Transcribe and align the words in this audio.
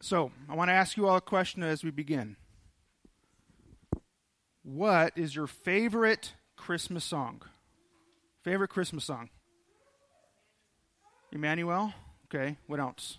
So, 0.00 0.30
I 0.48 0.54
want 0.54 0.68
to 0.68 0.74
ask 0.74 0.96
you 0.96 1.08
all 1.08 1.16
a 1.16 1.20
question 1.20 1.62
as 1.62 1.82
we 1.82 1.90
begin. 1.90 2.36
What 4.62 5.12
is 5.16 5.34
your 5.34 5.48
favorite 5.48 6.34
Christmas 6.56 7.04
song? 7.04 7.42
Favorite 8.44 8.68
Christmas 8.68 9.04
song? 9.04 9.30
Emmanuel? 11.32 11.92
Okay, 12.26 12.58
what 12.66 12.78
else? 12.78 13.18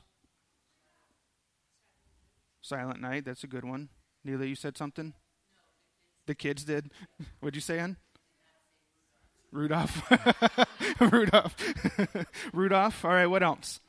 Silent 2.62 3.02
Night, 3.02 3.26
that's 3.26 3.44
a 3.44 3.48
good 3.48 3.66
one. 3.66 3.90
Neela, 4.24 4.46
you 4.46 4.56
said 4.56 4.78
something? 4.78 5.14
The 6.28 6.36
kids 6.36 6.64
did. 6.64 6.92
What'd 7.40 7.56
you 7.56 7.62
say, 7.62 7.80
Ann? 7.80 7.98
Rudolph. 9.52 10.04
Rudolph. 11.00 11.56
Rudolph. 12.54 13.04
All 13.04 13.12
right, 13.12 13.26
what 13.26 13.44
else? 13.44 13.80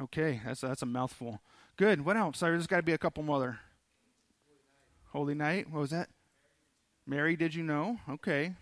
Okay, 0.00 0.40
that's 0.44 0.60
that's 0.60 0.82
a 0.82 0.86
mouthful. 0.86 1.40
Good. 1.76 2.04
What 2.04 2.16
else? 2.16 2.40
There's 2.40 2.66
got 2.66 2.76
to 2.76 2.82
be 2.82 2.92
a 2.92 2.98
couple 2.98 3.22
more. 3.22 3.60
Holy 5.12 5.34
Night. 5.34 5.70
What 5.70 5.80
was 5.80 5.90
that? 5.90 6.08
Mary, 7.06 7.36
did 7.36 7.54
you 7.54 7.62
know? 7.62 7.98
Okay. 8.08 8.54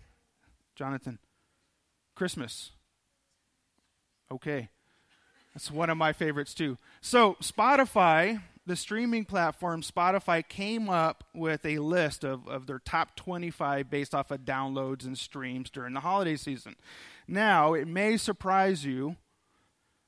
Jonathan. 0.75 1.19
Christmas. 2.15 2.71
Okay. 4.31 4.69
That's 5.53 5.71
one 5.71 5.89
of 5.89 5.97
my 5.97 6.13
favorites 6.13 6.53
too. 6.53 6.77
So, 7.01 7.35
Spotify, 7.41 8.41
the 8.65 8.75
streaming 8.75 9.25
platform, 9.25 9.81
Spotify 9.81 10.47
came 10.47 10.89
up 10.89 11.23
with 11.33 11.65
a 11.65 11.79
list 11.79 12.23
of, 12.23 12.47
of 12.47 12.65
their 12.65 12.79
top 12.79 13.15
25 13.15 13.89
based 13.89 14.15
off 14.15 14.31
of 14.31 14.41
downloads 14.41 15.05
and 15.05 15.17
streams 15.17 15.69
during 15.69 15.93
the 15.93 15.99
holiday 15.99 16.35
season. 16.35 16.75
Now, 17.27 17.73
it 17.73 17.87
may 17.87 18.17
surprise 18.17 18.83
you 18.85 19.15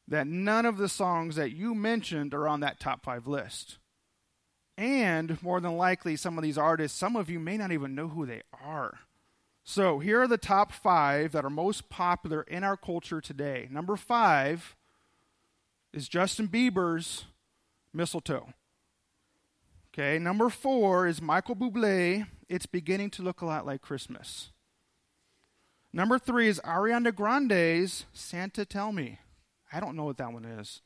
that 0.07 0.27
none 0.27 0.65
of 0.65 0.77
the 0.77 0.89
songs 0.89 1.35
that 1.35 1.51
you 1.51 1.73
mentioned 1.73 2.33
are 2.33 2.47
on 2.47 2.59
that 2.59 2.79
top 2.79 3.03
five 3.03 3.27
list. 3.27 3.77
And 4.77 5.41
more 5.41 5.59
than 5.61 5.77
likely, 5.77 6.15
some 6.15 6.37
of 6.37 6.43
these 6.43 6.57
artists, 6.57 6.97
some 6.97 7.15
of 7.15 7.29
you 7.29 7.39
may 7.39 7.57
not 7.57 7.71
even 7.71 7.95
know 7.95 8.09
who 8.09 8.25
they 8.25 8.41
are. 8.63 8.99
So 9.63 9.99
here 9.99 10.21
are 10.21 10.27
the 10.27 10.37
top 10.37 10.71
five 10.71 11.31
that 11.31 11.43
are 11.43 11.49
most 11.49 11.89
popular 11.89 12.43
in 12.43 12.63
our 12.63 12.77
culture 12.77 13.19
today. 13.19 13.67
Number 13.71 13.95
five 13.95 14.75
is 15.91 16.07
Justin 16.07 16.47
Bieber's 16.47 17.25
Mistletoe. 17.93 18.49
Okay, 19.91 20.19
number 20.19 20.49
four 20.49 21.07
is 21.07 21.21
Michael 21.21 21.55
Bublé. 21.55 22.27
It's 22.49 22.65
beginning 22.65 23.09
to 23.11 23.23
look 23.23 23.41
a 23.41 23.45
lot 23.45 23.65
like 23.65 23.81
Christmas. 23.81 24.51
Number 25.93 26.19
three 26.19 26.49
is 26.49 26.59
Ariana 26.65 27.15
Grande's 27.15 28.05
Santa 28.11 28.65
Tell 28.65 28.91
Me. 28.91 29.19
I 29.75 29.81
don't 29.81 29.97
know 29.97 30.05
what 30.05 30.15
that 30.17 30.31
one 30.31 30.45
is. 30.45 30.81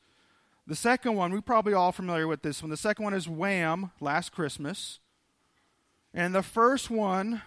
The 0.66 0.74
second 0.74 1.14
one, 1.14 1.30
we're 1.30 1.40
probably 1.40 1.72
all 1.72 1.92
familiar 1.92 2.26
with 2.26 2.42
this 2.42 2.60
one. 2.60 2.70
The 2.70 2.76
second 2.76 3.04
one 3.04 3.14
is 3.14 3.28
Wham, 3.28 3.92
Last 4.00 4.32
Christmas. 4.32 4.98
And 6.12 6.34
the 6.34 6.42
first 6.42 6.90
one, 6.90 7.42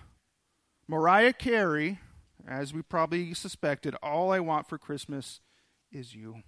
Mariah 0.87 1.33
Carey, 1.33 1.99
as 2.47 2.73
we 2.73 2.81
probably 2.81 3.33
suspected, 3.33 3.93
All 4.01 4.31
I 4.31 4.39
Want 4.39 4.69
for 4.69 4.77
Christmas 4.77 5.41
is 5.91 6.15
You. 6.15 6.43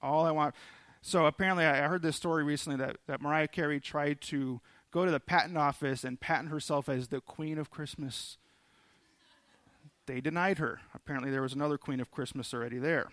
All 0.00 0.24
I 0.24 0.30
want. 0.30 0.54
So 1.02 1.26
apparently, 1.26 1.66
I 1.66 1.86
heard 1.86 2.00
this 2.00 2.16
story 2.16 2.42
recently 2.42 2.78
that, 2.78 2.96
that 3.06 3.20
Mariah 3.20 3.48
Carey 3.48 3.80
tried 3.80 4.22
to 4.22 4.62
go 4.92 5.04
to 5.04 5.10
the 5.10 5.20
patent 5.20 5.58
office 5.58 6.04
and 6.04 6.18
patent 6.18 6.48
herself 6.48 6.88
as 6.88 7.08
the 7.08 7.20
Queen 7.20 7.58
of 7.58 7.70
Christmas. 7.70 8.38
They 10.06 10.22
denied 10.22 10.56
her. 10.56 10.80
Apparently, 10.94 11.30
there 11.30 11.42
was 11.42 11.52
another 11.52 11.76
Queen 11.76 12.00
of 12.00 12.10
Christmas 12.10 12.54
already 12.54 12.78
there. 12.78 13.10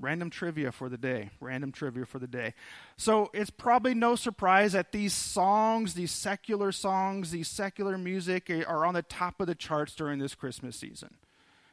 Random 0.00 0.30
trivia 0.30 0.72
for 0.72 0.88
the 0.88 0.98
day. 0.98 1.30
Random 1.40 1.72
trivia 1.72 2.06
for 2.06 2.18
the 2.18 2.26
day. 2.26 2.54
So 2.96 3.30
it's 3.34 3.50
probably 3.50 3.94
no 3.94 4.16
surprise 4.16 4.72
that 4.72 4.92
these 4.92 5.12
songs, 5.12 5.94
these 5.94 6.12
secular 6.12 6.72
songs, 6.72 7.30
these 7.30 7.48
secular 7.48 7.98
music 7.98 8.48
eh, 8.50 8.62
are 8.62 8.86
on 8.86 8.94
the 8.94 9.02
top 9.02 9.40
of 9.40 9.46
the 9.46 9.54
charts 9.54 9.94
during 9.94 10.18
this 10.18 10.34
Christmas 10.34 10.76
season. 10.76 11.16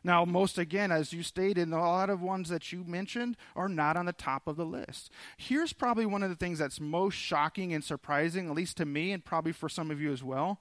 Now, 0.03 0.23
most 0.23 0.59
again, 0.59 0.91
as 0.91 1.13
you 1.13 1.23
stated, 1.23 1.67
a 1.71 1.77
lot 1.79 2.11
of 2.11 2.21
ones 2.21 2.49
that 2.49 2.71
you 2.71 2.83
mentioned 2.83 3.37
are 3.55 3.67
not 3.67 3.97
on 3.97 4.05
the 4.05 4.13
top 4.13 4.47
of 4.47 4.55
the 4.55 4.65
list. 4.65 5.09
Here's 5.35 5.73
probably 5.73 6.05
one 6.05 6.21
of 6.21 6.29
the 6.29 6.35
things 6.35 6.59
that's 6.59 6.79
most 6.79 7.15
shocking 7.15 7.73
and 7.73 7.83
surprising, 7.83 8.47
at 8.47 8.55
least 8.55 8.77
to 8.77 8.85
me 8.85 9.11
and 9.11 9.25
probably 9.25 9.51
for 9.51 9.67
some 9.67 9.89
of 9.89 9.99
you 9.99 10.13
as 10.13 10.23
well, 10.23 10.59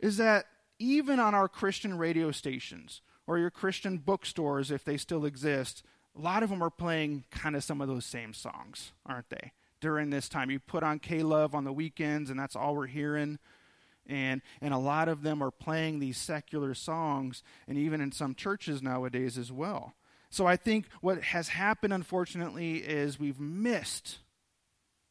is 0.00 0.16
that 0.16 0.46
even 0.80 1.20
on 1.20 1.36
our 1.36 1.48
Christian 1.48 1.98
radio 1.98 2.32
stations 2.32 3.00
or 3.28 3.38
your 3.38 3.50
Christian 3.50 3.98
bookstores, 3.98 4.72
if 4.72 4.84
they 4.84 4.96
still 4.96 5.24
exist, 5.24 5.84
a 6.18 6.20
lot 6.20 6.42
of 6.42 6.50
them 6.50 6.62
are 6.62 6.70
playing 6.70 7.24
kind 7.30 7.54
of 7.54 7.62
some 7.62 7.80
of 7.80 7.88
those 7.88 8.04
same 8.04 8.34
songs, 8.34 8.92
aren't 9.06 9.30
they? 9.30 9.52
During 9.80 10.10
this 10.10 10.28
time, 10.28 10.50
you 10.50 10.58
put 10.58 10.82
on 10.82 10.98
K 10.98 11.22
Love 11.22 11.54
on 11.54 11.64
the 11.64 11.72
weekends, 11.72 12.30
and 12.30 12.38
that's 12.38 12.56
all 12.56 12.74
we're 12.74 12.86
hearing. 12.86 13.38
And, 14.06 14.42
and 14.60 14.74
a 14.74 14.78
lot 14.78 15.08
of 15.08 15.22
them 15.22 15.42
are 15.42 15.50
playing 15.50 16.00
these 16.00 16.18
secular 16.18 16.74
songs, 16.74 17.42
and 17.68 17.78
even 17.78 18.00
in 18.00 18.10
some 18.10 18.34
churches 18.34 18.82
nowadays 18.82 19.38
as 19.38 19.52
well. 19.52 19.94
So 20.30 20.46
I 20.46 20.56
think 20.56 20.86
what 21.00 21.22
has 21.22 21.48
happened, 21.48 21.92
unfortunately, 21.92 22.78
is 22.78 23.20
we've 23.20 23.40
missed 23.40 24.18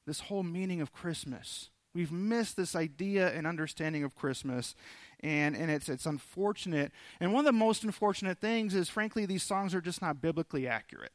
this 0.05 0.21
whole 0.21 0.43
meaning 0.43 0.81
of 0.81 0.91
Christmas. 0.91 1.69
We've 1.93 2.11
missed 2.11 2.57
this 2.57 2.75
idea 2.75 3.33
and 3.33 3.47
understanding 3.47 4.03
of 4.03 4.15
Christmas 4.15 4.75
and, 5.21 5.55
and 5.55 5.71
it's, 5.71 5.89
it's 5.89 6.05
unfortunate. 6.05 6.91
And 7.19 7.33
one 7.33 7.41
of 7.41 7.45
the 7.45 7.57
most 7.57 7.83
unfortunate 7.83 8.39
things 8.39 8.75
is, 8.75 8.89
frankly, 8.89 9.25
these 9.25 9.43
songs 9.43 9.73
are 9.73 9.81
just 9.81 10.01
not 10.01 10.21
biblically 10.21 10.67
accurate. 10.67 11.11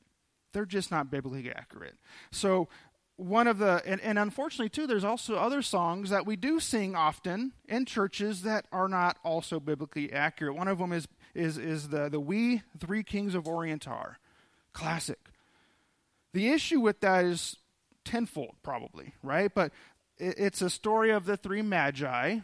They're 0.52 0.66
just 0.66 0.90
not 0.90 1.10
biblically 1.10 1.50
accurate. 1.50 1.96
So, 2.30 2.68
one 3.16 3.46
of 3.46 3.58
the, 3.58 3.82
and, 3.86 4.00
and 4.00 4.18
unfortunately, 4.18 4.70
too, 4.70 4.86
there's 4.86 5.04
also 5.04 5.36
other 5.36 5.62
songs 5.62 6.10
that 6.10 6.26
we 6.26 6.34
do 6.34 6.58
sing 6.58 6.96
often 6.96 7.52
in 7.68 7.84
churches 7.84 8.42
that 8.42 8.66
are 8.72 8.88
not 8.88 9.18
also 9.22 9.60
biblically 9.60 10.12
accurate. 10.12 10.56
One 10.56 10.66
of 10.66 10.78
them 10.78 10.92
is, 10.92 11.06
is, 11.34 11.58
is 11.58 11.88
the, 11.88 12.08
the 12.08 12.18
We 12.18 12.62
Three 12.80 13.02
Kings 13.04 13.34
of 13.34 13.46
Orient 13.46 13.86
Are, 13.86 14.18
classic. 14.72 15.18
The 16.32 16.48
issue 16.48 16.80
with 16.80 17.00
that 17.00 17.26
is 17.26 17.56
tenfold, 18.04 18.54
probably, 18.62 19.14
right? 19.22 19.54
But 19.54 19.72
it's 20.18 20.62
a 20.62 20.70
story 20.70 21.10
of 21.10 21.26
the 21.26 21.36
three 21.36 21.62
magi 21.62 22.38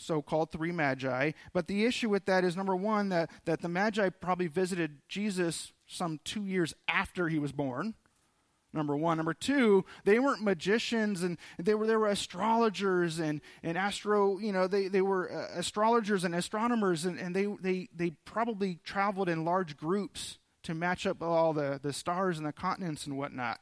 so 0.00 0.22
called 0.22 0.50
three 0.50 0.72
magi. 0.72 1.32
But 1.52 1.66
the 1.66 1.84
issue 1.84 2.08
with 2.08 2.24
that 2.26 2.44
is 2.44 2.56
number 2.56 2.76
one, 2.76 3.08
that, 3.10 3.30
that 3.44 3.60
the 3.60 3.68
magi 3.68 4.08
probably 4.08 4.46
visited 4.46 4.98
Jesus 5.08 5.72
some 5.86 6.20
two 6.24 6.44
years 6.44 6.74
after 6.88 7.28
he 7.28 7.38
was 7.38 7.52
born. 7.52 7.94
Number 8.72 8.96
one. 8.96 9.16
Number 9.16 9.34
two, 9.34 9.84
they 10.04 10.20
weren't 10.20 10.42
magicians 10.42 11.24
and 11.24 11.38
they 11.58 11.74
were, 11.74 11.86
they 11.88 11.96
were 11.96 12.06
astrologers 12.06 13.18
and, 13.18 13.40
and 13.64 13.76
astro, 13.76 14.38
you 14.38 14.52
know, 14.52 14.68
they, 14.68 14.86
they 14.86 15.02
were 15.02 15.30
uh, 15.30 15.58
astrologers 15.58 16.22
and 16.22 16.34
astronomers 16.34 17.04
and, 17.04 17.18
and 17.18 17.34
they, 17.34 17.46
they, 17.60 17.88
they 17.94 18.10
probably 18.24 18.78
traveled 18.84 19.28
in 19.28 19.44
large 19.44 19.76
groups 19.76 20.38
to 20.62 20.74
match 20.74 21.04
up 21.04 21.20
all 21.20 21.52
the, 21.52 21.80
the 21.82 21.92
stars 21.92 22.38
and 22.38 22.46
the 22.46 22.52
continents 22.52 23.06
and 23.06 23.18
whatnot. 23.18 23.58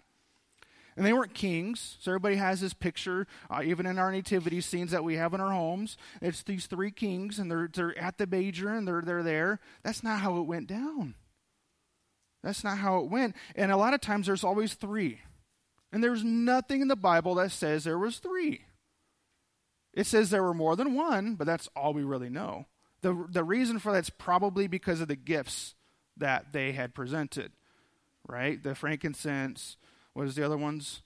And 0.98 1.06
they 1.06 1.12
weren't 1.12 1.32
kings. 1.32 1.96
So 2.00 2.10
everybody 2.10 2.34
has 2.34 2.60
this 2.60 2.74
picture, 2.74 3.28
uh, 3.48 3.62
even 3.64 3.86
in 3.86 4.00
our 4.00 4.10
nativity 4.10 4.60
scenes 4.60 4.90
that 4.90 5.04
we 5.04 5.14
have 5.14 5.32
in 5.32 5.40
our 5.40 5.52
homes. 5.52 5.96
It's 6.20 6.42
these 6.42 6.66
three 6.66 6.90
kings, 6.90 7.38
and 7.38 7.48
they're, 7.48 7.70
they're 7.72 7.96
at 7.96 8.18
the 8.18 8.26
manger, 8.26 8.70
and 8.70 8.86
they're, 8.86 9.02
they're 9.02 9.22
there. 9.22 9.60
That's 9.84 10.02
not 10.02 10.18
how 10.18 10.38
it 10.38 10.46
went 10.46 10.66
down. 10.66 11.14
That's 12.42 12.64
not 12.64 12.78
how 12.78 12.98
it 12.98 13.10
went. 13.10 13.36
And 13.54 13.70
a 13.70 13.76
lot 13.76 13.94
of 13.94 14.00
times 14.00 14.26
there's 14.26 14.42
always 14.42 14.74
three. 14.74 15.20
And 15.92 16.02
there's 16.02 16.24
nothing 16.24 16.80
in 16.80 16.88
the 16.88 16.96
Bible 16.96 17.36
that 17.36 17.52
says 17.52 17.84
there 17.84 17.96
was 17.96 18.18
three. 18.18 18.62
It 19.94 20.06
says 20.06 20.30
there 20.30 20.42
were 20.42 20.52
more 20.52 20.74
than 20.74 20.94
one, 20.94 21.36
but 21.36 21.46
that's 21.46 21.68
all 21.76 21.94
we 21.94 22.02
really 22.02 22.28
know. 22.28 22.66
The, 23.02 23.24
the 23.30 23.44
reason 23.44 23.78
for 23.78 23.92
that's 23.92 24.10
probably 24.10 24.66
because 24.66 25.00
of 25.00 25.06
the 25.06 25.14
gifts 25.14 25.76
that 26.16 26.52
they 26.52 26.72
had 26.72 26.92
presented, 26.92 27.52
right? 28.26 28.60
The 28.60 28.74
frankincense, 28.74 29.76
what 30.18 30.26
is 30.26 30.34
the 30.34 30.44
other 30.44 30.56
ones? 30.56 31.02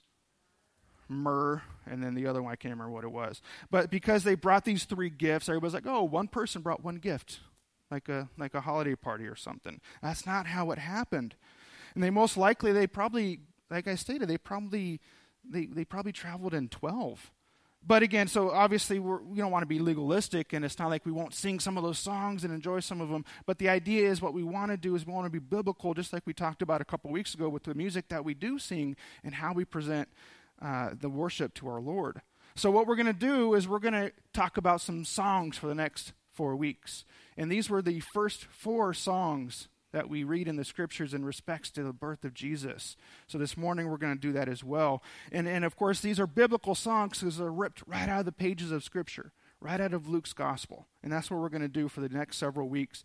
Myrrh, 1.07 1.61
and 1.85 2.03
then 2.03 2.15
the 2.15 2.25
other 2.25 2.41
one, 2.41 2.51
I 2.51 2.55
can't 2.55 2.73
remember 2.73 2.91
what 2.91 3.03
it 3.03 3.11
was. 3.11 3.43
But 3.69 3.91
because 3.91 4.23
they 4.23 4.33
brought 4.33 4.65
these 4.65 4.85
three 4.85 5.11
gifts, 5.11 5.47
everybody's 5.47 5.75
like, 5.75 5.85
oh, 5.85 6.01
one 6.01 6.27
person 6.27 6.63
brought 6.63 6.83
one 6.83 6.95
gift, 6.95 7.41
like 7.91 8.09
a, 8.09 8.27
like 8.39 8.55
a 8.55 8.61
holiday 8.61 8.95
party 8.95 9.27
or 9.27 9.35
something. 9.35 9.81
That's 10.01 10.25
not 10.25 10.47
how 10.47 10.71
it 10.71 10.79
happened. 10.79 11.35
And 11.93 12.03
they 12.03 12.09
most 12.09 12.37
likely, 12.37 12.71
they 12.71 12.87
probably, 12.87 13.41
like 13.69 13.87
I 13.87 13.93
stated, 13.93 14.27
they 14.27 14.39
probably, 14.39 14.99
they, 15.47 15.67
they 15.67 15.85
probably 15.85 16.11
traveled 16.11 16.55
in 16.55 16.67
12 16.67 17.29
but 17.85 18.03
again, 18.03 18.27
so 18.27 18.51
obviously 18.51 18.99
we're, 18.99 19.21
we 19.21 19.35
do 19.35 19.41
not 19.41 19.51
want 19.51 19.63
to 19.63 19.67
be 19.67 19.79
legalistic, 19.79 20.53
and 20.53 20.63
it's 20.63 20.79
not 20.79 20.89
like 20.89 21.05
we 21.05 21.11
won't 21.11 21.33
sing 21.33 21.59
some 21.59 21.77
of 21.77 21.83
those 21.83 21.99
songs 21.99 22.43
and 22.43 22.53
enjoy 22.53 22.79
some 22.79 23.01
of 23.01 23.09
them. 23.09 23.25
But 23.45 23.57
the 23.57 23.69
idea 23.69 24.09
is 24.09 24.21
what 24.21 24.33
we 24.33 24.43
want 24.43 24.71
to 24.71 24.77
do 24.77 24.95
is 24.95 25.05
we 25.05 25.13
want 25.13 25.25
to 25.25 25.29
be 25.29 25.39
biblical, 25.39 25.93
just 25.93 26.13
like 26.13 26.23
we 26.25 26.33
talked 26.33 26.61
about 26.61 26.81
a 26.81 26.85
couple 26.85 27.11
weeks 27.11 27.33
ago 27.33 27.49
with 27.49 27.63
the 27.63 27.73
music 27.73 28.07
that 28.09 28.23
we 28.23 28.33
do 28.33 28.57
sing 28.57 28.95
and 29.23 29.35
how 29.35 29.53
we 29.53 29.65
present 29.65 30.07
uh, 30.61 30.91
the 30.99 31.09
worship 31.09 31.53
to 31.55 31.67
our 31.67 31.81
Lord. 31.81 32.21
So 32.55 32.71
what 32.71 32.87
we're 32.87 32.95
going 32.95 33.07
to 33.07 33.13
do 33.13 33.53
is 33.55 33.67
we're 33.67 33.79
going 33.79 33.93
to 33.93 34.11
talk 34.33 34.57
about 34.57 34.79
some 34.79 35.03
songs 35.03 35.57
for 35.57 35.67
the 35.67 35.75
next 35.75 36.13
four 36.31 36.55
weeks, 36.55 37.03
and 37.37 37.51
these 37.51 37.69
were 37.69 37.81
the 37.81 38.01
first 38.13 38.45
four 38.45 38.93
songs 38.93 39.67
that 39.93 40.09
we 40.09 40.23
read 40.23 40.47
in 40.47 40.57
the 40.57 40.65
scriptures 40.65 41.13
in 41.13 41.23
respects 41.23 41.71
to 41.71 41.83
the 41.83 41.93
birth 41.93 42.25
of 42.25 42.33
Jesus. 42.33 42.97
So 43.27 43.37
this 43.37 43.55
morning 43.55 43.87
we're 43.87 43.97
going 43.97 44.15
to 44.15 44.19
do 44.19 44.33
that 44.33 44.49
as 44.49 44.63
well. 44.63 45.01
And, 45.31 45.47
and 45.47 45.63
of 45.63 45.77
course, 45.77 46.01
these 46.01 46.19
are 46.19 46.27
biblical 46.27 46.75
songs 46.75 47.19
because 47.19 47.37
they're 47.37 47.51
ripped 47.51 47.83
right 47.87 48.09
out 48.09 48.19
of 48.19 48.25
the 48.25 48.31
pages 48.31 48.71
of 48.71 48.83
scripture, 48.83 49.31
right 49.61 49.79
out 49.79 49.93
of 49.93 50.09
Luke's 50.09 50.33
gospel. 50.33 50.87
And 51.01 51.11
that's 51.11 51.31
what 51.31 51.39
we're 51.39 51.49
going 51.49 51.61
to 51.61 51.67
do 51.69 51.87
for 51.87 52.01
the 52.01 52.09
next 52.09 52.37
several 52.37 52.67
weeks. 52.67 53.03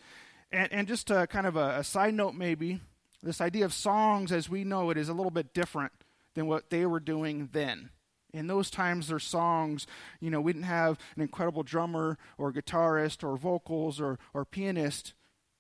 And, 0.51 0.73
and 0.73 0.89
just 0.89 1.11
a, 1.11 1.27
kind 1.27 1.47
of 1.47 1.57
a, 1.57 1.79
a 1.79 1.85
side 1.85 2.15
note, 2.15 2.35
maybe, 2.35 2.81
this 3.23 3.41
idea 3.41 3.65
of 3.65 3.75
songs 3.75 4.33
as 4.33 4.49
we 4.49 4.65
know 4.65 4.91
it 4.91 4.97
is 4.97 5.09
a 5.09 5.15
little 5.15 5.31
bit 5.31 5.53
different 5.53 5.93
than 6.35 6.47
what 6.47 6.71
they 6.71 6.87
were 6.87 7.01
doing 7.01 7.51
then. 7.53 7.91
In 8.33 8.47
those 8.47 8.71
times, 8.71 9.09
their 9.09 9.19
songs, 9.19 9.87
you 10.21 10.31
know, 10.31 10.41
we 10.41 10.53
didn't 10.53 10.67
have 10.67 10.99
an 11.17 11.23
incredible 11.23 11.63
drummer 11.63 12.19
or 12.37 12.53
guitarist 12.53 13.25
or 13.25 13.37
vocals 13.37 14.01
or, 14.01 14.19
or 14.35 14.45
pianist. 14.45 15.15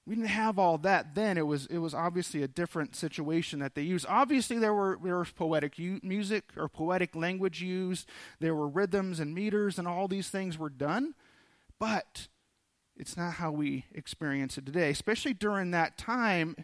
We 0.08 0.14
didn't 0.14 0.30
have 0.30 0.58
all 0.58 0.78
that 0.78 1.14
then. 1.14 1.36
It 1.36 1.46
was, 1.46 1.66
it 1.66 1.78
was 1.78 1.92
obviously 1.92 2.42
a 2.42 2.48
different 2.48 2.96
situation 2.96 3.58
that 3.58 3.74
they 3.74 3.82
used. 3.82 4.06
Obviously, 4.08 4.58
there, 4.58 4.72
were, 4.72 4.98
there 5.04 5.18
was 5.18 5.30
poetic 5.32 5.78
u- 5.78 6.00
music 6.02 6.44
or 6.56 6.66
poetic 6.66 7.14
language 7.14 7.60
used, 7.60 8.08
there 8.40 8.54
were 8.54 8.68
rhythms 8.68 9.20
and 9.20 9.34
meters, 9.34 9.78
and 9.78 9.86
all 9.86 10.08
these 10.08 10.30
things 10.30 10.56
were 10.56 10.70
done. 10.70 11.14
But 11.78 12.28
it's 12.96 13.18
not 13.18 13.34
how 13.34 13.50
we 13.50 13.84
experience 13.92 14.56
it 14.56 14.64
today, 14.64 14.88
especially 14.88 15.34
during 15.34 15.72
that 15.72 15.98
time 15.98 16.56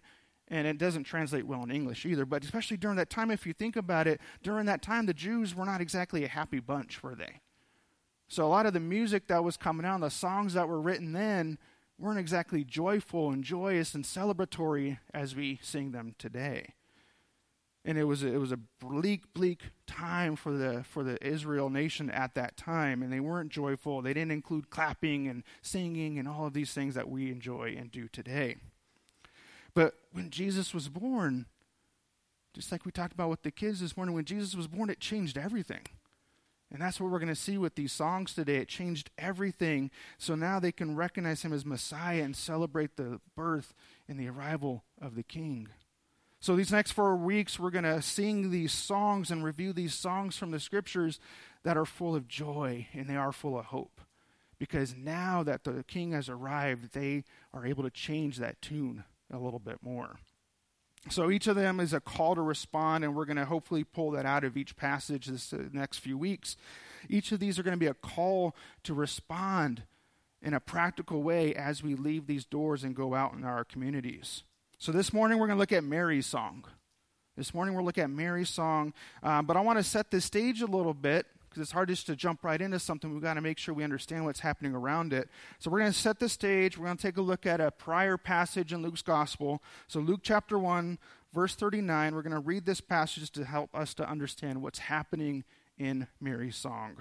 and 0.48 0.66
it 0.66 0.78
doesn't 0.78 1.04
translate 1.04 1.46
well 1.46 1.62
in 1.62 1.70
English 1.70 2.04
either, 2.04 2.26
but 2.26 2.44
especially 2.44 2.76
during 2.76 2.96
that 2.96 3.08
time, 3.08 3.30
if 3.30 3.46
you 3.46 3.52
think 3.52 3.76
about 3.76 4.06
it, 4.06 4.20
during 4.42 4.66
that 4.66 4.82
time, 4.82 5.06
the 5.06 5.14
Jews 5.14 5.54
were 5.54 5.64
not 5.64 5.80
exactly 5.80 6.24
a 6.24 6.28
happy 6.28 6.60
bunch, 6.60 7.02
were 7.02 7.14
they? 7.14 7.40
So 8.28 8.44
a 8.44 8.48
lot 8.48 8.66
of 8.66 8.72
the 8.72 8.80
music 8.80 9.26
that 9.28 9.44
was 9.44 9.56
coming 9.56 9.86
out, 9.86 10.00
the 10.00 10.10
songs 10.10 10.54
that 10.54 10.68
were 10.68 10.80
written 10.80 11.12
then, 11.12 11.58
weren't 11.98 12.18
exactly 12.18 12.64
joyful 12.64 13.30
and 13.30 13.44
joyous 13.44 13.94
and 13.94 14.04
celebratory 14.04 14.98
as 15.12 15.36
we 15.36 15.58
sing 15.62 15.92
them 15.92 16.14
today. 16.18 16.74
And 17.84 17.98
it 17.98 18.04
was 18.04 18.22
a, 18.22 18.28
it 18.28 18.38
was 18.38 18.50
a 18.50 18.58
bleak, 18.80 19.32
bleak 19.34 19.60
time 19.86 20.36
for 20.36 20.52
the 20.52 20.82
for 20.84 21.04
the 21.04 21.24
Israel 21.24 21.68
nation 21.68 22.08
at 22.10 22.34
that 22.34 22.56
time, 22.56 23.02
and 23.02 23.12
they 23.12 23.20
weren't 23.20 23.50
joyful. 23.50 24.00
They 24.00 24.14
didn't 24.14 24.32
include 24.32 24.70
clapping 24.70 25.28
and 25.28 25.42
singing 25.60 26.18
and 26.18 26.26
all 26.26 26.46
of 26.46 26.54
these 26.54 26.72
things 26.72 26.94
that 26.94 27.10
we 27.10 27.30
enjoy 27.30 27.76
and 27.78 27.92
do 27.92 28.08
today. 28.08 28.56
But 29.74 29.94
when 30.12 30.30
Jesus 30.30 30.72
was 30.72 30.88
born, 30.88 31.46
just 32.54 32.72
like 32.72 32.86
we 32.86 32.92
talked 32.92 33.12
about 33.12 33.28
with 33.28 33.42
the 33.42 33.50
kids 33.50 33.80
this 33.80 33.96
morning, 33.96 34.14
when 34.14 34.24
Jesus 34.24 34.54
was 34.54 34.66
born, 34.66 34.88
it 34.88 35.00
changed 35.00 35.36
everything. 35.36 35.82
And 36.74 36.82
that's 36.82 36.98
what 36.98 37.12
we're 37.12 37.20
going 37.20 37.28
to 37.28 37.36
see 37.36 37.56
with 37.56 37.76
these 37.76 37.92
songs 37.92 38.34
today. 38.34 38.56
It 38.56 38.66
changed 38.66 39.10
everything. 39.16 39.92
So 40.18 40.34
now 40.34 40.58
they 40.58 40.72
can 40.72 40.96
recognize 40.96 41.42
him 41.42 41.52
as 41.52 41.64
Messiah 41.64 42.20
and 42.24 42.34
celebrate 42.34 42.96
the 42.96 43.20
birth 43.36 43.74
and 44.08 44.18
the 44.18 44.28
arrival 44.28 44.82
of 45.00 45.14
the 45.14 45.22
King. 45.22 45.68
So 46.40 46.56
these 46.56 46.72
next 46.72 46.90
four 46.90 47.14
weeks, 47.14 47.60
we're 47.60 47.70
going 47.70 47.84
to 47.84 48.02
sing 48.02 48.50
these 48.50 48.72
songs 48.72 49.30
and 49.30 49.44
review 49.44 49.72
these 49.72 49.94
songs 49.94 50.36
from 50.36 50.50
the 50.50 50.58
scriptures 50.58 51.20
that 51.62 51.76
are 51.76 51.84
full 51.84 52.16
of 52.16 52.26
joy 52.26 52.88
and 52.92 53.06
they 53.06 53.16
are 53.16 53.30
full 53.30 53.56
of 53.56 53.66
hope. 53.66 54.00
Because 54.58 54.96
now 54.96 55.44
that 55.44 55.62
the 55.62 55.84
King 55.84 56.10
has 56.10 56.28
arrived, 56.28 56.92
they 56.92 57.22
are 57.52 57.64
able 57.64 57.84
to 57.84 57.90
change 57.90 58.38
that 58.38 58.60
tune 58.60 59.04
a 59.32 59.38
little 59.38 59.60
bit 59.60 59.78
more. 59.80 60.16
So 61.10 61.30
each 61.30 61.46
of 61.46 61.56
them 61.56 61.80
is 61.80 61.92
a 61.92 62.00
call 62.00 62.34
to 62.34 62.40
respond, 62.40 63.04
and 63.04 63.14
we're 63.14 63.26
going 63.26 63.36
to 63.36 63.44
hopefully 63.44 63.84
pull 63.84 64.10
that 64.12 64.24
out 64.24 64.42
of 64.42 64.56
each 64.56 64.74
passage 64.76 65.26
this 65.26 65.52
uh, 65.52 65.64
next 65.72 65.98
few 65.98 66.16
weeks. 66.16 66.56
Each 67.08 67.30
of 67.30 67.40
these 67.40 67.58
are 67.58 67.62
going 67.62 67.76
to 67.76 67.80
be 67.80 67.86
a 67.86 67.94
call 67.94 68.56
to 68.84 68.94
respond 68.94 69.82
in 70.40 70.54
a 70.54 70.60
practical 70.60 71.22
way 71.22 71.54
as 71.54 71.82
we 71.82 71.94
leave 71.94 72.26
these 72.26 72.44
doors 72.44 72.84
and 72.84 72.94
go 72.94 73.14
out 73.14 73.34
in 73.34 73.44
our 73.44 73.64
communities. 73.64 74.44
So 74.78 74.92
this 74.92 75.12
morning 75.12 75.38
we're 75.38 75.46
going 75.46 75.56
to 75.56 75.60
look 75.60 75.72
at 75.72 75.84
Mary's 75.84 76.26
song. 76.26 76.64
This 77.36 77.52
morning 77.52 77.74
we'll 77.74 77.84
look 77.84 77.98
at 77.98 78.10
Mary's 78.10 78.50
song, 78.50 78.94
uh, 79.22 79.42
but 79.42 79.56
I 79.56 79.60
want 79.60 79.78
to 79.78 79.82
set 79.82 80.10
the 80.10 80.20
stage 80.20 80.62
a 80.62 80.66
little 80.66 80.94
bit 80.94 81.26
because 81.54 81.68
it's 81.68 81.72
hard 81.72 81.88
just 81.88 82.06
to 82.06 82.16
jump 82.16 82.42
right 82.42 82.60
into 82.60 82.80
something. 82.80 83.12
We've 83.12 83.22
got 83.22 83.34
to 83.34 83.40
make 83.40 83.58
sure 83.58 83.74
we 83.74 83.84
understand 83.84 84.24
what's 84.24 84.40
happening 84.40 84.74
around 84.74 85.12
it. 85.12 85.28
So 85.60 85.70
we're 85.70 85.78
going 85.78 85.92
to 85.92 85.98
set 85.98 86.18
the 86.18 86.28
stage. 86.28 86.76
We're 86.76 86.86
going 86.86 86.96
to 86.96 87.02
take 87.02 87.16
a 87.16 87.22
look 87.22 87.46
at 87.46 87.60
a 87.60 87.70
prior 87.70 88.16
passage 88.16 88.72
in 88.72 88.82
Luke's 88.82 89.02
gospel. 89.02 89.62
So, 89.86 90.00
Luke 90.00 90.20
chapter 90.24 90.58
1, 90.58 90.98
verse 91.32 91.54
39, 91.54 92.14
we're 92.14 92.22
going 92.22 92.32
to 92.32 92.40
read 92.40 92.66
this 92.66 92.80
passage 92.80 93.30
to 93.30 93.44
help 93.44 93.70
us 93.72 93.94
to 93.94 94.08
understand 94.08 94.62
what's 94.62 94.80
happening 94.80 95.44
in 95.78 96.08
Mary's 96.20 96.56
song. 96.56 96.96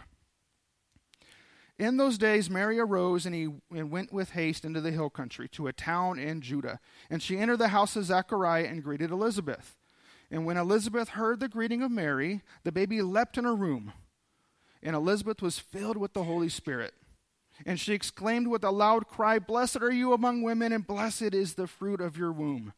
In 1.80 1.98
those 1.98 2.20
days, 2.20 2.52
Mary 2.52 2.80
arose 2.80 3.26
and, 3.26 3.34
he, 3.34 3.50
and 3.76 3.90
went 3.90 4.14
with 4.14 4.32
haste 4.32 4.64
into 4.64 4.82
the 4.82 4.92
hill 4.92 5.10
country 5.10 5.50
to 5.50 5.66
a 5.66 5.74
town 5.74 6.20
in 6.20 6.42
Judah. 6.42 6.80
And 7.10 7.24
she 7.24 7.40
entered 7.40 7.58
the 7.58 7.70
house 7.70 7.96
of 7.96 8.06
Zechariah 8.06 8.66
and 8.66 8.84
greeted 8.84 9.10
Elizabeth. 9.10 9.76
And 10.30 10.46
when 10.46 10.58
Elizabeth 10.58 11.10
heard 11.10 11.40
the 11.40 11.50
greeting 11.50 11.82
of 11.82 11.90
Mary, 11.90 12.42
the 12.64 12.72
baby 12.72 13.02
leapt 13.02 13.40
in 13.40 13.44
her 13.44 13.56
womb 13.56 13.94
and 14.84 14.96
Elizabeth 14.96 15.42
was 15.42 15.58
filled 15.58 15.98
with 15.98 16.14
the 16.14 16.26
Holy 16.26 16.50
Spirit. 16.50 16.94
And 17.66 17.80
she 17.80 17.94
exclaimed 17.94 18.48
with 18.48 18.64
a 18.64 18.72
loud 18.72 19.08
cry, 19.08 19.40
Blessed 19.40 19.82
are 19.82 19.92
you 19.92 20.14
among 20.14 20.42
women, 20.42 20.74
and 20.74 20.86
blessed 20.86 21.34
is 21.34 21.54
the 21.54 21.68
fruit 21.68 22.02
of 22.02 22.18
your 22.18 22.32
womb. 22.32 22.74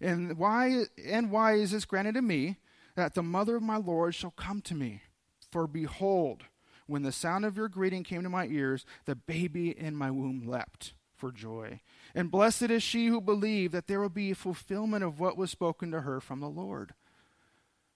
And 0.00 0.36
why, 0.36 0.84
and 1.06 1.30
why 1.30 1.54
is 1.54 1.70
this 1.70 1.84
granted 1.84 2.14
to 2.14 2.22
me, 2.22 2.56
that 2.96 3.14
the 3.14 3.22
mother 3.22 3.56
of 3.56 3.62
my 3.62 3.76
Lord 3.76 4.14
shall 4.14 4.32
come 4.32 4.60
to 4.62 4.74
me? 4.74 5.02
For 5.50 5.66
behold, 5.66 6.44
when 6.86 7.02
the 7.02 7.12
sound 7.12 7.44
of 7.44 7.56
your 7.56 7.68
greeting 7.68 8.02
came 8.02 8.22
to 8.24 8.28
my 8.28 8.46
ears, 8.46 8.84
the 9.04 9.14
baby 9.14 9.70
in 9.70 9.94
my 9.94 10.10
womb 10.10 10.42
leapt 10.46 10.94
for 11.14 11.30
joy. 11.30 11.80
And 12.14 12.30
blessed 12.30 12.70
is 12.70 12.82
she 12.82 13.06
who 13.06 13.20
believed 13.20 13.72
that 13.72 13.86
there 13.86 14.00
will 14.00 14.08
be 14.08 14.32
fulfillment 14.32 15.04
of 15.04 15.20
what 15.20 15.36
was 15.36 15.50
spoken 15.50 15.90
to 15.92 16.00
her 16.00 16.20
from 16.20 16.40
the 16.40 16.48
Lord. 16.48 16.94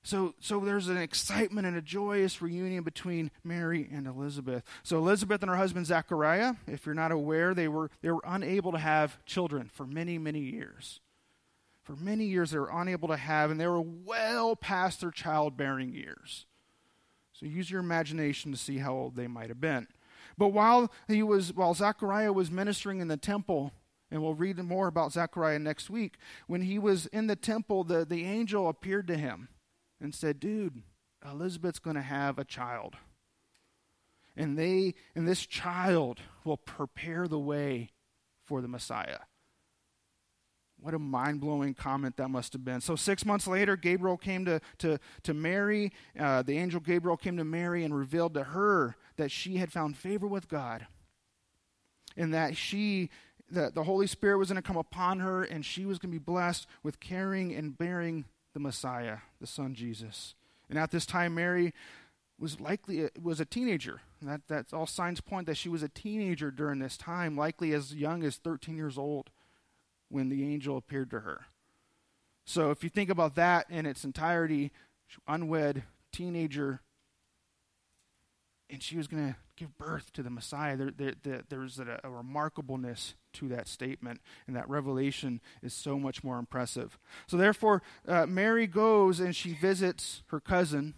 So, 0.09 0.33
so 0.41 0.61
there's 0.61 0.89
an 0.89 0.97
excitement 0.97 1.67
and 1.67 1.77
a 1.77 1.83
joyous 1.83 2.41
reunion 2.41 2.83
between 2.83 3.31
Mary 3.45 3.87
and 3.93 4.07
Elizabeth. 4.07 4.65
So 4.83 4.97
Elizabeth 4.97 5.43
and 5.43 5.51
her 5.51 5.57
husband 5.59 5.85
Zachariah, 5.85 6.55
if 6.67 6.87
you're 6.87 6.95
not 6.95 7.13
aware, 7.13 7.53
they 7.53 7.69
were, 7.69 7.91
they 8.01 8.11
were 8.11 8.23
unable 8.25 8.73
to 8.73 8.79
have 8.79 9.23
children 9.27 9.71
for 9.71 9.87
many, 9.87 10.17
many 10.17 10.41
years. 10.41 11.01
For 11.83 11.95
many 11.95 12.25
years 12.25 12.53
they 12.53 12.59
were 12.59 12.71
unable 12.73 13.09
to 13.09 13.19
have, 13.19 13.51
and 13.51 13.61
they 13.61 13.67
were 13.67 13.83
well 13.83 14.57
past 14.57 15.03
their 15.03 15.11
childbearing 15.11 15.93
years. 15.93 16.47
So 17.35 17.45
use 17.45 17.71
your 17.71 17.81
imagination 17.81 18.51
to 18.51 18.57
see 18.57 18.79
how 18.79 18.95
old 18.95 19.15
they 19.15 19.27
might 19.27 19.51
have 19.51 19.61
been. 19.61 19.89
But 20.39 20.55
while 20.55 20.91
he 21.07 21.23
was 21.23 21.53
while 21.53 21.75
Zachariah 21.75 22.33
was 22.33 22.51
ministering 22.51 23.01
in 23.01 23.09
the 23.09 23.19
temple, 23.19 23.73
and 24.11 24.23
we'll 24.23 24.33
read 24.33 24.57
more 24.57 24.87
about 24.87 25.13
Zechariah 25.13 25.59
next 25.59 25.91
week, 25.91 26.17
when 26.47 26.63
he 26.63 26.79
was 26.79 27.05
in 27.09 27.27
the 27.27 27.37
temple, 27.37 27.85
the, 27.85 28.07
the 28.07 28.25
angel 28.25 28.71
appeared 28.71 29.07
to 29.09 29.19
him 29.19 29.49
and 30.01 30.15
said, 30.15 30.41
Dude, 30.41 30.83
Elizabeth's 31.25 31.79
going 31.79 31.97
to 31.97 32.03
have 32.03 32.39
a 32.39 32.45
child. 32.45 32.97
And 34.37 34.57
they 34.57 34.95
and 35.15 35.27
this 35.27 35.45
child 35.45 36.21
will 36.45 36.57
prepare 36.57 37.27
the 37.27 37.39
way 37.39 37.91
for 38.45 38.61
the 38.61 38.69
Messiah. 38.69 39.19
What 40.81 40.95
a 40.95 40.99
mind 40.99 41.41
blowing 41.41 41.75
comment 41.75 42.17
that 42.19 42.29
must 42.29 42.53
have 42.53 42.65
been. 42.65 42.81
So, 42.81 42.95
six 42.95 43.27
months 43.27 43.49
later, 43.49 43.77
Gabriel 43.77 44.17
came 44.17 44.45
to, 44.45 44.61
to, 44.79 44.99
to 45.25 45.35
Mary. 45.35 45.93
Uh, 46.17 46.43
the 46.43 46.57
angel 46.57 46.79
Gabriel 46.79 47.17
came 47.17 47.37
to 47.37 47.45
Mary 47.45 47.85
and 47.85 47.93
revealed 47.93 48.35
to 48.35 48.45
her 48.45 48.97
that 49.17 49.33
she 49.33 49.57
had 49.57 49.73
found 49.73 49.97
favor 49.97 50.29
with 50.29 50.49
God 50.49 50.87
and 52.17 52.33
that 52.33 52.57
she 52.57 53.11
that 53.51 53.75
the 53.75 53.85
Holy 53.85 54.07
Spirit 54.07 54.39
was 54.39 54.49
going 54.49 54.57
to 54.57 54.67
come 54.67 54.77
upon 54.77 55.21
her 55.21 55.43
and 55.43 55.65
she 55.65 55.87
was 55.87 55.99
going 55.99 56.13
to 56.13 56.19
be 56.19 56.23
blessed 56.23 56.67
with 56.83 57.01
carrying 57.01 57.55
and 57.55 57.77
bearing 57.77 58.27
the 58.59 58.63
Messiah, 58.65 59.19
the 59.41 59.47
Son 59.47 59.73
Jesus. 59.73 60.35
And 60.69 60.77
at 60.77 60.91
this 60.91 61.07
time, 61.07 61.37
Mary 61.37 61.73
was 62.41 62.61
likely 62.61 63.09
was 63.21 63.39
a 63.39 63.45
teenager. 63.45 64.01
That 64.21 64.41
that's 64.49 64.73
all 64.73 64.87
signs 64.87 65.21
point 65.21 65.47
that 65.47 65.57
she 65.57 65.69
was 65.69 65.85
a 65.85 65.89
teenager 65.89 66.51
during 66.51 66.81
this 66.81 66.97
time, 66.97 67.37
likely 67.37 67.73
as 67.73 67.95
young 67.95 68.25
as 68.25 68.37
13 68.37 68.77
years 68.77 68.99
old 68.99 69.31
when 70.09 70.29
the 70.29 70.43
angel 70.43 70.77
appeared 70.77 71.11
to 71.13 71.21
her. 71.21 71.47
So 72.45 72.73
if 72.73 72.83
you 72.83 72.91
think 72.91 73.11
about 73.11 73.37
that 73.37 73.71
in 73.71 73.87
its 73.87 74.05
entirety, 74.05 74.73
unwed 75.29 75.85
teenager, 76.11 76.81
and 78.71 78.83
she 78.83 78.97
was 78.97 79.07
going 79.07 79.29
to 79.29 79.37
give 79.57 79.77
birth 79.79 80.13
to 80.13 80.23
the 80.23 80.31
Messiah. 80.31 80.77
There, 80.77 80.91
there, 80.91 81.15
there, 81.23 81.43
there's 81.49 81.79
a, 81.79 82.01
a 82.05 82.09
remarkableness 82.09 83.15
to 83.35 83.49
that 83.49 83.67
statement, 83.69 84.21
and 84.47 84.55
that 84.57 84.69
revelation 84.69 85.41
is 85.63 85.73
so 85.73 85.99
much 85.99 86.23
more 86.23 86.39
impressive. 86.39 86.99
So, 87.27 87.37
therefore, 87.37 87.83
uh, 88.07 88.27
Mary 88.27 88.67
goes 88.67 89.21
and 89.21 89.35
she 89.35 89.55
visits 89.55 90.23
her 90.29 90.41
cousin, 90.41 90.95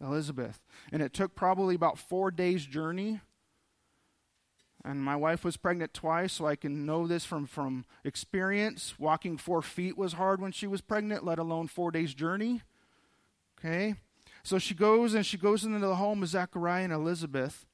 Elizabeth. 0.00 0.60
And 0.92 1.02
it 1.02 1.12
took 1.12 1.34
probably 1.34 1.74
about 1.74 1.98
four 1.98 2.30
days' 2.30 2.66
journey. 2.66 3.20
And 4.84 5.02
my 5.02 5.16
wife 5.16 5.44
was 5.44 5.56
pregnant 5.56 5.94
twice, 5.94 6.34
so 6.34 6.46
I 6.46 6.56
can 6.56 6.84
know 6.84 7.06
this 7.06 7.24
from, 7.24 7.46
from 7.46 7.86
experience. 8.04 8.98
Walking 8.98 9.38
four 9.38 9.62
feet 9.62 9.96
was 9.96 10.14
hard 10.14 10.42
when 10.42 10.52
she 10.52 10.66
was 10.66 10.82
pregnant, 10.82 11.24
let 11.24 11.38
alone 11.38 11.68
four 11.68 11.90
days' 11.90 12.12
journey. 12.12 12.60
Okay? 13.58 13.94
So 14.44 14.58
she 14.58 14.74
goes 14.74 15.14
and 15.14 15.26
she 15.26 15.38
goes 15.38 15.64
into 15.64 15.78
the 15.80 15.96
home 15.96 16.22
of 16.22 16.28
Zechariah 16.28 16.84
and 16.84 16.92
Elizabeth 16.92 17.66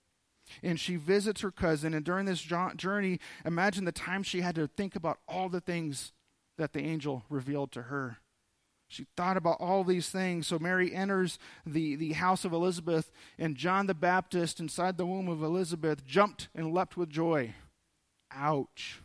and 0.62 0.78
she 0.78 0.96
visits 0.96 1.40
her 1.42 1.50
cousin. 1.50 1.94
And 1.94 2.04
during 2.04 2.26
this 2.26 2.40
journey, 2.40 3.20
imagine 3.44 3.84
the 3.84 3.92
time 3.92 4.22
she 4.22 4.40
had 4.40 4.54
to 4.54 4.66
think 4.66 4.96
about 4.96 5.18
all 5.28 5.48
the 5.48 5.60
things 5.60 6.12
that 6.58 6.72
the 6.72 6.80
angel 6.80 7.24
revealed 7.28 7.72
to 7.72 7.82
her. 7.82 8.18
She 8.88 9.06
thought 9.16 9.36
about 9.36 9.60
all 9.60 9.84
these 9.84 10.08
things. 10.08 10.48
So 10.48 10.58
Mary 10.58 10.92
enters 10.92 11.38
the, 11.64 11.94
the 11.94 12.14
house 12.14 12.44
of 12.44 12.52
Elizabeth, 12.52 13.12
and 13.38 13.56
John 13.56 13.86
the 13.86 13.94
Baptist, 13.94 14.58
inside 14.58 14.96
the 14.96 15.06
womb 15.06 15.28
of 15.28 15.42
Elizabeth, 15.42 16.04
jumped 16.04 16.48
and 16.54 16.74
leapt 16.74 16.96
with 16.96 17.08
joy. 17.08 17.54
Ouch. 18.32 19.00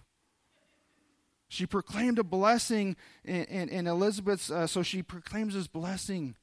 She 1.48 1.68
proclaimed 1.68 2.18
a 2.18 2.24
blessing 2.24 2.96
in, 3.24 3.44
in, 3.44 3.70
in 3.70 3.88
Elizabeth's, 3.88 4.50
uh, 4.50 4.66
so 4.66 4.82
she 4.82 5.04
proclaims 5.04 5.54
this 5.54 5.68
blessing. 5.68 6.36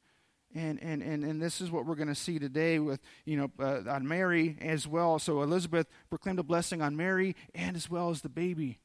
And, 0.55 0.83
and, 0.83 1.03
and, 1.03 1.25
and 1.25 1.41
this 1.41 1.61
is 1.61 1.71
what 1.71 1.87
we're 1.87 1.95
going 1.95 2.09
to 2.09 2.15
see 2.15 2.39
today 2.39 2.79
with, 2.79 3.01
you 3.25 3.37
know, 3.37 3.51
uh, 3.59 3.91
on 3.91 4.07
Mary 4.07 4.59
as 4.61 4.87
well. 4.87 5.19
So 5.19 5.43
Elizabeth 5.43 5.87
proclaimed 6.11 6.39
a 6.39 6.43
blessing 6.43 6.83
on 6.83 6.95
Mary 6.97 7.35
and 7.55 7.75
as 7.75 7.89
well 7.89 8.11
as 8.11 8.21
the 8.21 8.29
baby. 8.29 8.79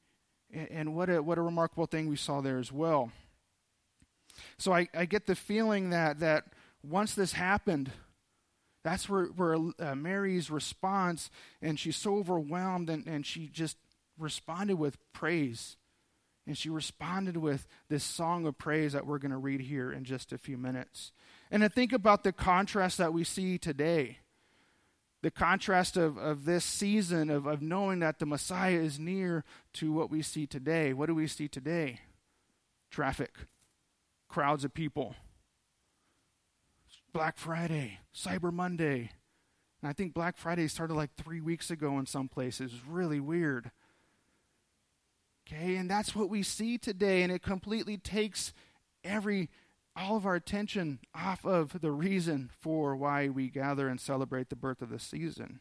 And, 0.53 0.71
and 0.71 0.95
what, 0.95 1.09
a, 1.09 1.21
what 1.21 1.38
a 1.38 1.41
remarkable 1.41 1.86
thing 1.86 2.07
we 2.07 2.15
saw 2.15 2.39
there 2.39 2.57
as 2.57 2.71
well. 2.71 3.12
So 4.57 4.71
I, 4.71 4.88
I 4.95 5.05
get 5.05 5.25
the 5.25 5.36
feeling 5.36 5.89
that, 5.89 6.19
that 6.19 6.45
once 6.83 7.15
this 7.15 7.33
happened, 7.33 7.91
that's 8.83 9.09
where, 9.09 9.25
where 9.25 9.57
uh, 9.79 9.95
Mary's 9.95 10.50
response, 10.50 11.29
and 11.62 11.77
she's 11.77 11.97
so 11.97 12.15
overwhelmed, 12.15 12.89
and, 12.89 13.05
and 13.07 13.25
she 13.25 13.50
just 13.50 13.75
responded 14.17 14.77
with 14.77 14.97
praise. 15.12 15.75
And 16.45 16.57
she 16.57 16.69
responded 16.69 17.36
with 17.36 17.67
this 17.89 18.05
song 18.05 18.45
of 18.45 18.57
praise 18.57 18.93
that 18.93 19.05
we're 19.05 19.17
going 19.17 19.31
to 19.31 19.38
read 19.38 19.59
here 19.59 19.91
in 19.91 20.05
just 20.05 20.31
a 20.31 20.38
few 20.38 20.57
minutes. 20.57 21.12
And 21.49 21.63
to 21.63 21.69
think 21.69 21.93
about 21.93 22.23
the 22.23 22.33
contrast 22.33 22.97
that 22.97 23.13
we 23.13 23.23
see 23.23 23.57
today 23.57 24.19
the 25.21 25.31
contrast 25.31 25.97
of, 25.97 26.17
of 26.17 26.45
this 26.45 26.63
season 26.63 27.29
of, 27.29 27.45
of 27.47 27.61
knowing 27.61 27.99
that 27.99 28.19
the 28.19 28.25
Messiah 28.25 28.77
is 28.77 28.99
near 28.99 29.43
to 29.73 29.91
what 29.91 30.09
we 30.09 30.21
see 30.21 30.45
today. 30.45 30.93
What 30.93 31.07
do 31.07 31.15
we 31.15 31.27
see 31.27 31.47
today? 31.47 32.01
Traffic 32.91 33.33
crowds 34.29 34.63
of 34.63 34.73
people. 34.73 35.15
Black 37.13 37.37
Friday, 37.37 37.99
Cyber 38.15 38.53
Monday. 38.53 39.11
And 39.81 39.89
I 39.89 39.93
think 39.93 40.13
Black 40.13 40.37
Friday 40.37 40.67
started 40.67 40.93
like 40.93 41.13
three 41.15 41.41
weeks 41.41 41.71
ago 41.71 41.97
in 41.97 42.05
some 42.05 42.27
places. 42.27 42.71
Really 42.87 43.19
weird. 43.19 43.71
Okay, 45.47 45.77
and 45.77 45.89
that's 45.89 46.13
what 46.13 46.29
we 46.29 46.43
see 46.43 46.77
today, 46.77 47.23
and 47.23 47.31
it 47.31 47.41
completely 47.41 47.97
takes 47.97 48.53
every 49.03 49.49
all 49.97 50.15
of 50.15 50.25
our 50.25 50.35
attention 50.35 50.99
off 51.15 51.45
of 51.45 51.81
the 51.81 51.91
reason 51.91 52.49
for 52.59 52.95
why 52.95 53.29
we 53.29 53.49
gather 53.49 53.87
and 53.87 53.99
celebrate 53.99 54.49
the 54.49 54.55
birth 54.55 54.81
of 54.81 54.89
the 54.89 54.99
season. 54.99 55.59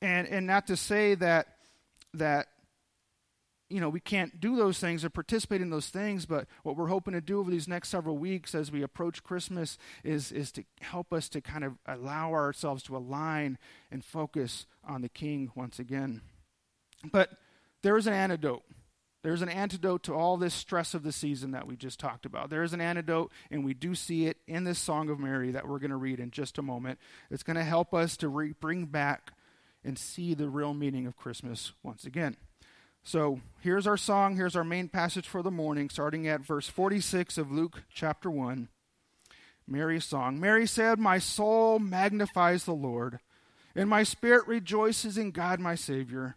And 0.00 0.28
and 0.28 0.46
not 0.46 0.66
to 0.68 0.76
say 0.76 1.14
that 1.16 1.48
that 2.14 2.48
you 3.68 3.80
know, 3.80 3.88
we 3.88 4.00
can't 4.00 4.40
do 4.40 4.56
those 4.56 4.78
things 4.78 5.04
or 5.04 5.10
participate 5.10 5.60
in 5.60 5.70
those 5.70 5.88
things, 5.88 6.24
but 6.24 6.46
what 6.62 6.76
we're 6.76 6.86
hoping 6.86 7.14
to 7.14 7.20
do 7.20 7.40
over 7.40 7.50
these 7.50 7.66
next 7.66 7.88
several 7.88 8.16
weeks 8.16 8.54
as 8.54 8.70
we 8.70 8.82
approach 8.82 9.24
Christmas 9.24 9.76
is, 10.04 10.30
is 10.30 10.52
to 10.52 10.64
help 10.80 11.12
us 11.12 11.28
to 11.30 11.40
kind 11.40 11.64
of 11.64 11.74
allow 11.84 12.30
ourselves 12.30 12.82
to 12.84 12.96
align 12.96 13.58
and 13.90 14.04
focus 14.04 14.66
on 14.86 15.02
the 15.02 15.08
King 15.08 15.50
once 15.56 15.78
again. 15.80 16.20
But 17.10 17.30
there 17.82 17.96
is 17.96 18.06
an 18.06 18.12
antidote. 18.12 18.62
There's 19.26 19.42
an 19.42 19.48
antidote 19.48 20.04
to 20.04 20.14
all 20.14 20.36
this 20.36 20.54
stress 20.54 20.94
of 20.94 21.02
the 21.02 21.10
season 21.10 21.50
that 21.50 21.66
we 21.66 21.74
just 21.74 21.98
talked 21.98 22.26
about. 22.26 22.48
There 22.48 22.62
is 22.62 22.72
an 22.72 22.80
antidote, 22.80 23.32
and 23.50 23.64
we 23.64 23.74
do 23.74 23.96
see 23.96 24.26
it 24.26 24.36
in 24.46 24.62
this 24.62 24.78
Song 24.78 25.10
of 25.10 25.18
Mary 25.18 25.50
that 25.50 25.66
we're 25.66 25.80
going 25.80 25.90
to 25.90 25.96
read 25.96 26.20
in 26.20 26.30
just 26.30 26.58
a 26.58 26.62
moment. 26.62 27.00
It's 27.28 27.42
going 27.42 27.56
to 27.56 27.64
help 27.64 27.92
us 27.92 28.16
to 28.18 28.28
re- 28.28 28.54
bring 28.60 28.84
back 28.84 29.32
and 29.82 29.98
see 29.98 30.32
the 30.32 30.48
real 30.48 30.74
meaning 30.74 31.08
of 31.08 31.16
Christmas 31.16 31.72
once 31.82 32.04
again. 32.04 32.36
So 33.02 33.40
here's 33.58 33.88
our 33.88 33.96
song. 33.96 34.36
Here's 34.36 34.54
our 34.54 34.62
main 34.62 34.88
passage 34.88 35.26
for 35.26 35.42
the 35.42 35.50
morning, 35.50 35.90
starting 35.90 36.28
at 36.28 36.42
verse 36.42 36.68
46 36.68 37.36
of 37.36 37.50
Luke 37.50 37.82
chapter 37.92 38.30
1. 38.30 38.68
Mary's 39.66 40.04
song. 40.04 40.38
Mary 40.38 40.68
said, 40.68 41.00
My 41.00 41.18
soul 41.18 41.80
magnifies 41.80 42.64
the 42.64 42.74
Lord, 42.74 43.18
and 43.74 43.90
my 43.90 44.04
spirit 44.04 44.46
rejoices 44.46 45.18
in 45.18 45.32
God 45.32 45.58
my 45.58 45.74
Savior. 45.74 46.36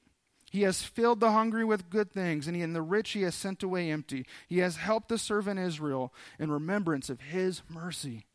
He 0.51 0.63
has 0.63 0.83
filled 0.83 1.21
the 1.21 1.31
hungry 1.31 1.63
with 1.63 1.89
good 1.89 2.11
things, 2.11 2.45
and, 2.45 2.57
he, 2.57 2.61
and 2.61 2.75
the 2.75 2.81
rich 2.81 3.11
he 3.11 3.21
has 3.21 3.33
sent 3.33 3.63
away 3.63 3.89
empty. 3.89 4.25
He 4.49 4.57
has 4.57 4.75
helped 4.75 5.07
the 5.07 5.17
servant 5.17 5.61
Israel 5.61 6.13
in 6.37 6.51
remembrance 6.51 7.09
of 7.09 7.21
his 7.21 7.61
mercy. 7.69 8.25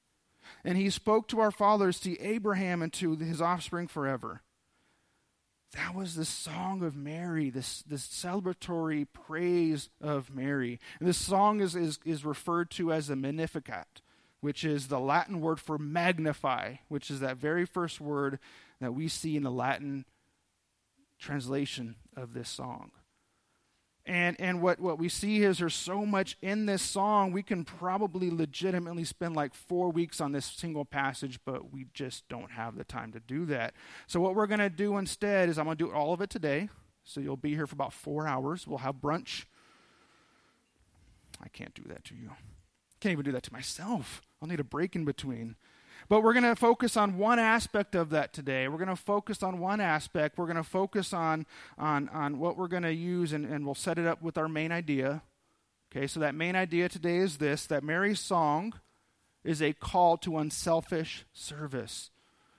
And 0.64 0.78
he 0.78 0.88
spoke 0.88 1.28
to 1.28 1.40
our 1.40 1.50
fathers, 1.50 2.00
to 2.00 2.18
Abraham, 2.18 2.80
and 2.80 2.90
to 2.94 3.16
his 3.16 3.42
offspring 3.42 3.86
forever. 3.86 4.40
That 5.74 5.94
was 5.94 6.14
the 6.14 6.24
song 6.24 6.82
of 6.82 6.96
Mary, 6.96 7.50
this, 7.50 7.82
this 7.82 8.06
celebratory 8.06 9.06
praise 9.12 9.90
of 10.00 10.34
Mary. 10.34 10.80
And 10.98 11.06
this 11.06 11.18
song 11.18 11.60
is, 11.60 11.76
is, 11.76 11.98
is 12.06 12.24
referred 12.24 12.70
to 12.72 12.94
as 12.94 13.08
the 13.08 13.16
Magnificat, 13.16 14.00
which 14.40 14.64
is 14.64 14.88
the 14.88 15.00
Latin 15.00 15.42
word 15.42 15.60
for 15.60 15.76
magnify, 15.76 16.76
which 16.88 17.10
is 17.10 17.20
that 17.20 17.36
very 17.36 17.66
first 17.66 18.00
word 18.00 18.38
that 18.80 18.94
we 18.94 19.06
see 19.06 19.36
in 19.36 19.42
the 19.42 19.50
Latin 19.50 20.06
translation 21.18 21.96
of 22.16 22.34
this 22.34 22.48
song. 22.48 22.90
And, 24.08 24.36
and 24.38 24.62
what, 24.62 24.78
what 24.78 25.00
we 25.00 25.08
see 25.08 25.42
is 25.42 25.58
there's 25.58 25.74
so 25.74 26.06
much 26.06 26.36
in 26.40 26.66
this 26.66 26.80
song, 26.80 27.32
we 27.32 27.42
can 27.42 27.64
probably 27.64 28.30
legitimately 28.30 29.02
spend 29.02 29.34
like 29.34 29.52
four 29.52 29.90
weeks 29.90 30.20
on 30.20 30.30
this 30.30 30.46
single 30.46 30.84
passage, 30.84 31.40
but 31.44 31.72
we 31.72 31.86
just 31.92 32.28
don't 32.28 32.52
have 32.52 32.76
the 32.76 32.84
time 32.84 33.10
to 33.12 33.20
do 33.20 33.44
that. 33.46 33.74
So, 34.06 34.20
what 34.20 34.36
we're 34.36 34.46
going 34.46 34.60
to 34.60 34.70
do 34.70 34.96
instead 34.96 35.48
is 35.48 35.58
I'm 35.58 35.64
going 35.64 35.76
to 35.76 35.84
do 35.84 35.92
all 35.92 36.12
of 36.12 36.20
it 36.20 36.30
today. 36.30 36.68
So, 37.02 37.20
you'll 37.20 37.36
be 37.36 37.54
here 37.54 37.66
for 37.66 37.74
about 37.74 37.92
four 37.92 38.28
hours. 38.28 38.64
We'll 38.64 38.78
have 38.78 38.96
brunch. 38.96 39.44
I 41.42 41.48
can't 41.48 41.74
do 41.74 41.82
that 41.88 42.04
to 42.04 42.14
you. 42.14 42.30
I 42.30 42.96
can't 43.00 43.12
even 43.12 43.24
do 43.24 43.32
that 43.32 43.42
to 43.42 43.52
myself. 43.52 44.22
I'll 44.40 44.48
need 44.48 44.60
a 44.60 44.64
break 44.64 44.94
in 44.94 45.04
between. 45.04 45.56
But 46.08 46.22
we're 46.22 46.34
going 46.34 46.44
to 46.44 46.54
focus 46.54 46.96
on 46.96 47.18
one 47.18 47.38
aspect 47.38 47.94
of 47.94 48.10
that 48.10 48.32
today. 48.32 48.68
We're 48.68 48.78
going 48.78 48.88
to 48.88 48.96
focus 48.96 49.42
on 49.42 49.58
one 49.58 49.80
aspect. 49.80 50.38
We're 50.38 50.46
going 50.46 50.56
to 50.56 50.62
focus 50.62 51.12
on, 51.12 51.46
on, 51.76 52.08
on 52.10 52.38
what 52.38 52.56
we're 52.56 52.68
going 52.68 52.84
to 52.84 52.94
use, 52.94 53.32
and, 53.32 53.44
and 53.44 53.64
we'll 53.64 53.74
set 53.74 53.98
it 53.98 54.06
up 54.06 54.22
with 54.22 54.38
our 54.38 54.48
main 54.48 54.70
idea. 54.70 55.22
Okay, 55.90 56.06
so 56.06 56.20
that 56.20 56.34
main 56.34 56.54
idea 56.54 56.88
today 56.88 57.16
is 57.16 57.38
this 57.38 57.66
that 57.66 57.82
Mary's 57.82 58.20
song 58.20 58.74
is 59.44 59.60
a 59.60 59.72
call 59.72 60.16
to 60.18 60.38
unselfish 60.38 61.24
service. 61.32 62.10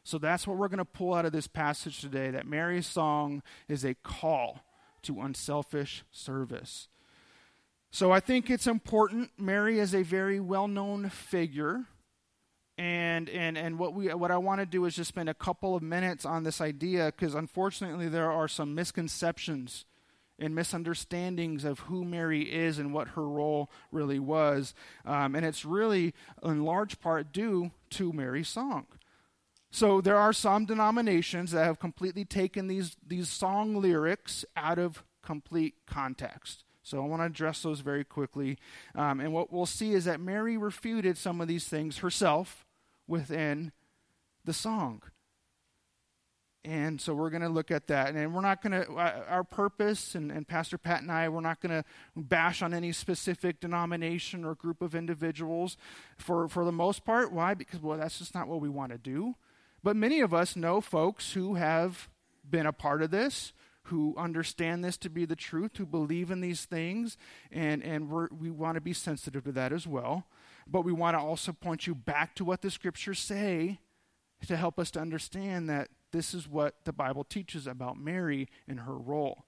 So 0.04 0.18
that's 0.18 0.48
what 0.48 0.58
we're 0.58 0.70
going 0.70 0.78
to 0.80 0.86
pull 0.86 1.14
out 1.14 1.26
of 1.26 1.34
this 1.34 1.48
passage 1.48 2.00
today 2.00 2.32
that 2.32 2.48
Mary's 2.48 2.88
song 2.88 3.44
is 3.68 3.84
a 3.84 3.94
call 3.94 4.62
to 5.04 5.22
unselfish 5.22 6.04
service. 6.12 6.88
So 7.92 8.12
I 8.12 8.20
think 8.20 8.50
it's 8.50 8.68
important. 8.68 9.32
Mary 9.38 9.80
is 9.80 9.94
a 9.94 10.04
very 10.04 10.40
well 10.40 10.68
known 10.68 11.10
figure 11.10 11.86
and 12.78 13.30
and 13.30 13.58
and 13.58 13.80
what 13.80 13.94
we 13.94 14.08
what 14.14 14.30
I 14.30 14.38
want 14.38 14.62
to 14.62 14.66
do 14.66 14.86
is 14.86 14.96
just 14.96 15.10
spend 15.10 15.30
a 15.30 15.34
couple 15.34 15.76
of 15.76 15.82
minutes 15.82 16.26
on 16.26 16.44
this 16.44 16.62
idea 16.62 17.08
because 17.08 17.34
unfortunately 17.34 18.08
there 18.08 18.32
are 18.32 18.48
some 18.48 18.76
misconceptions 18.76 19.86
and 20.40 20.54
misunderstandings 20.54 21.66
of 21.66 21.80
who 21.82 22.06
Mary 22.06 22.44
is 22.44 22.78
and 22.78 22.94
what 22.94 23.10
her 23.10 23.28
role 23.28 23.72
really 23.92 24.20
was, 24.20 24.76
um, 25.04 25.34
and 25.34 25.44
it's 25.44 25.66
really 25.66 26.14
in 26.44 26.64
large 26.64 27.00
part 27.00 27.32
due 27.34 27.72
to 27.90 28.14
Mary's 28.14 28.48
song. 28.48 28.86
So 29.72 30.00
there 30.00 30.16
are 30.16 30.34
some 30.34 30.66
denominations 30.66 31.52
that 31.52 31.66
have 31.66 31.80
completely 31.80 32.26
taken 32.26 32.68
these 32.68 32.96
these 33.06 33.28
song 33.28 33.82
lyrics 33.82 34.46
out 34.56 34.78
of 34.78 35.04
complete 35.24 35.74
context. 35.88 36.64
So 36.84 37.04
I 37.04 37.08
want 37.08 37.22
to 37.22 37.26
address 37.26 37.64
those 37.64 37.82
very 37.82 38.06
quickly. 38.06 38.58
Um, 38.96 39.20
and 39.20 39.34
what 39.34 39.52
we'll 39.52 39.66
see 39.66 39.92
is 39.94 40.06
that 40.06 40.22
Mary 40.22 40.56
refuted 40.56 41.18
some 41.18 41.42
of 41.42 41.48
these 41.50 41.68
things 41.68 41.98
herself 41.98 42.66
within 43.08 43.72
the 44.46 44.54
song. 44.54 45.02
And 46.64 47.00
so 47.00 47.14
we're 47.14 47.30
going 47.30 47.44
to 47.44 47.50
look 47.50 47.72
at 47.72 47.88
that. 47.88 48.14
And 48.14 48.36
we're 48.36 48.42
not 48.42 48.62
going 48.62 48.74
to, 48.74 48.92
uh, 48.92 49.24
our 49.30 49.46
purpose, 49.46 50.16
and, 50.16 50.30
and 50.30 50.46
Pastor 50.46 50.78
Pat 50.78 51.02
and 51.02 51.10
I, 51.10 51.30
we're 51.30 51.40
not 51.40 51.62
going 51.62 51.72
to 51.72 51.86
bash 52.14 52.62
on 52.62 52.74
any 52.74 52.92
specific 52.92 53.62
denomination 53.62 54.44
or 54.44 54.54
group 54.54 54.82
of 54.82 54.94
individuals 54.94 55.78
for, 56.18 56.50
for 56.50 56.66
the 56.66 56.72
most 56.74 57.06
part. 57.06 57.32
Why? 57.32 57.54
Because, 57.54 57.82
well, 57.82 57.98
that's 57.98 58.20
just 58.20 58.36
not 58.36 58.50
what 58.50 58.60
we 58.60 58.68
want 58.68 58.92
to 58.92 58.98
do. 58.98 59.36
But 59.82 59.96
many 59.96 60.20
of 60.20 60.34
us 60.34 60.58
know 60.58 60.82
folks 60.82 61.32
who 61.34 61.56
have 61.56 62.10
been 62.50 62.66
a 62.66 62.74
part 62.74 63.02
of 63.02 63.12
this, 63.12 63.54
who 63.84 64.14
understand 64.18 64.84
this 64.84 64.98
to 64.98 65.10
be 65.10 65.24
the 65.24 65.38
truth, 65.38 65.78
who 65.78 65.86
believe 65.86 66.32
in 66.32 66.42
these 66.42 66.66
things, 66.66 67.18
and, 67.50 67.82
and 67.82 68.12
we 68.12 68.52
want 68.52 68.76
to 68.76 68.82
be 68.82 68.92
sensitive 68.92 69.46
to 69.46 69.54
that 69.54 69.72
as 69.72 69.88
well. 69.88 70.26
But 70.70 70.84
we 70.84 70.92
want 70.92 71.18
to 71.18 71.22
also 71.22 71.54
point 71.54 71.88
you 71.88 71.96
back 71.96 72.36
to 72.36 72.46
what 72.46 72.62
the 72.62 72.70
scriptures 72.70 73.20
say 73.20 73.80
to 74.48 74.58
help 74.58 74.80
us 74.80 74.92
to 74.92 75.00
understand 75.00 75.70
that 75.70 75.90
this 76.12 76.34
is 76.34 76.48
what 76.48 76.76
the 76.86 76.94
Bible 76.94 77.24
teaches 77.24 77.68
about 77.68 77.98
Mary 77.98 78.48
and 78.68 78.82
her 78.82 78.98
role. 78.98 79.46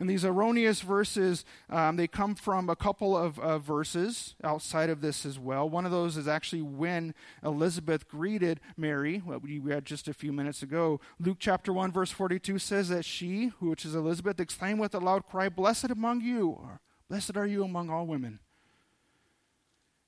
And 0.00 0.08
these 0.08 0.24
erroneous 0.24 0.80
verses, 0.80 1.44
um, 1.68 1.96
they 1.96 2.08
come 2.08 2.34
from 2.34 2.70
a 2.70 2.76
couple 2.76 3.14
of 3.14 3.38
uh, 3.38 3.58
verses 3.58 4.34
outside 4.42 4.88
of 4.88 5.02
this 5.02 5.26
as 5.26 5.38
well. 5.38 5.68
One 5.68 5.84
of 5.84 5.90
those 5.90 6.16
is 6.16 6.26
actually 6.26 6.62
when 6.62 7.14
Elizabeth 7.44 8.08
greeted 8.08 8.60
Mary, 8.78 9.18
what 9.18 9.42
we 9.42 9.58
read 9.58 9.84
just 9.84 10.08
a 10.08 10.14
few 10.14 10.32
minutes 10.32 10.62
ago. 10.62 11.00
Luke 11.18 11.36
chapter 11.38 11.70
1, 11.70 11.92
verse 11.92 12.10
42 12.10 12.58
says 12.58 12.88
that 12.88 13.04
she, 13.04 13.48
which 13.60 13.84
is 13.84 13.94
Elizabeth, 13.94 14.40
exclaimed 14.40 14.80
with 14.80 14.94
a 14.94 14.98
loud 15.00 15.26
cry, 15.28 15.50
Blessed 15.50 15.90
among 15.90 16.22
you, 16.22 16.48
or 16.48 16.80
blessed 17.10 17.36
are 17.36 17.46
you 17.46 17.62
among 17.62 17.90
all 17.90 18.06
women, 18.06 18.38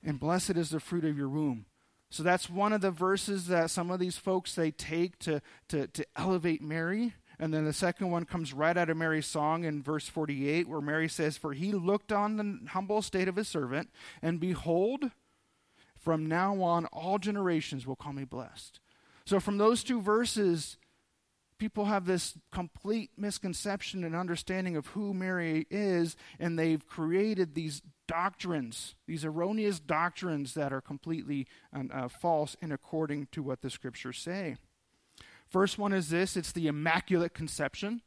and 0.04 0.20
blessed 0.20 0.56
is 0.56 0.70
the 0.70 0.80
fruit 0.80 1.04
of 1.04 1.16
your 1.16 1.28
womb. 1.28 1.66
So 2.10 2.22
that's 2.22 2.50
one 2.50 2.74
of 2.74 2.82
the 2.82 2.90
verses 2.90 3.46
that 3.46 3.70
some 3.70 3.90
of 3.90 3.98
these 3.98 4.18
folks 4.18 4.54
they 4.54 4.70
take 4.70 5.18
to, 5.20 5.40
to, 5.68 5.86
to 5.86 6.04
elevate 6.14 6.60
Mary. 6.60 7.14
And 7.38 7.54
then 7.54 7.64
the 7.64 7.72
second 7.72 8.10
one 8.10 8.26
comes 8.26 8.52
right 8.52 8.76
out 8.76 8.90
of 8.90 8.98
Mary's 8.98 9.26
song 9.26 9.64
in 9.64 9.82
verse 9.82 10.08
48, 10.08 10.68
where 10.68 10.82
Mary 10.82 11.08
says, 11.08 11.38
For 11.38 11.54
he 11.54 11.72
looked 11.72 12.12
on 12.12 12.36
the 12.36 12.70
humble 12.70 13.00
state 13.00 13.28
of 13.28 13.36
his 13.36 13.48
servant, 13.48 13.90
and 14.20 14.38
behold, 14.38 15.10
from 15.96 16.26
now 16.26 16.60
on 16.62 16.86
all 16.86 17.18
generations 17.18 17.86
will 17.86 17.96
call 17.96 18.12
me 18.12 18.24
blessed. 18.24 18.80
So 19.24 19.40
from 19.40 19.56
those 19.56 19.82
two 19.82 20.02
verses, 20.02 20.76
people 21.58 21.86
have 21.86 22.06
this 22.06 22.36
complete 22.50 23.10
misconception 23.16 24.04
and 24.04 24.14
understanding 24.14 24.76
of 24.76 24.88
who 24.88 25.14
Mary 25.14 25.66
is, 25.70 26.16
and 26.38 26.58
they've 26.58 26.86
created 26.86 27.54
these 27.54 27.80
doctrines, 28.12 28.94
these 29.06 29.24
erroneous 29.24 29.80
doctrines 29.80 30.52
that 30.52 30.72
are 30.72 30.82
completely 30.82 31.46
uh, 31.74 32.08
false 32.08 32.56
and 32.60 32.72
according 32.72 33.26
to 33.32 33.42
what 33.42 33.62
the 33.62 33.70
scriptures 33.70 34.18
say. 34.18 34.56
First 35.48 35.78
one 35.78 35.94
is 35.94 36.10
this 36.10 36.36
it's 36.36 36.52
the 36.52 36.66
Immaculate 36.66 37.32
Conception. 37.32 38.02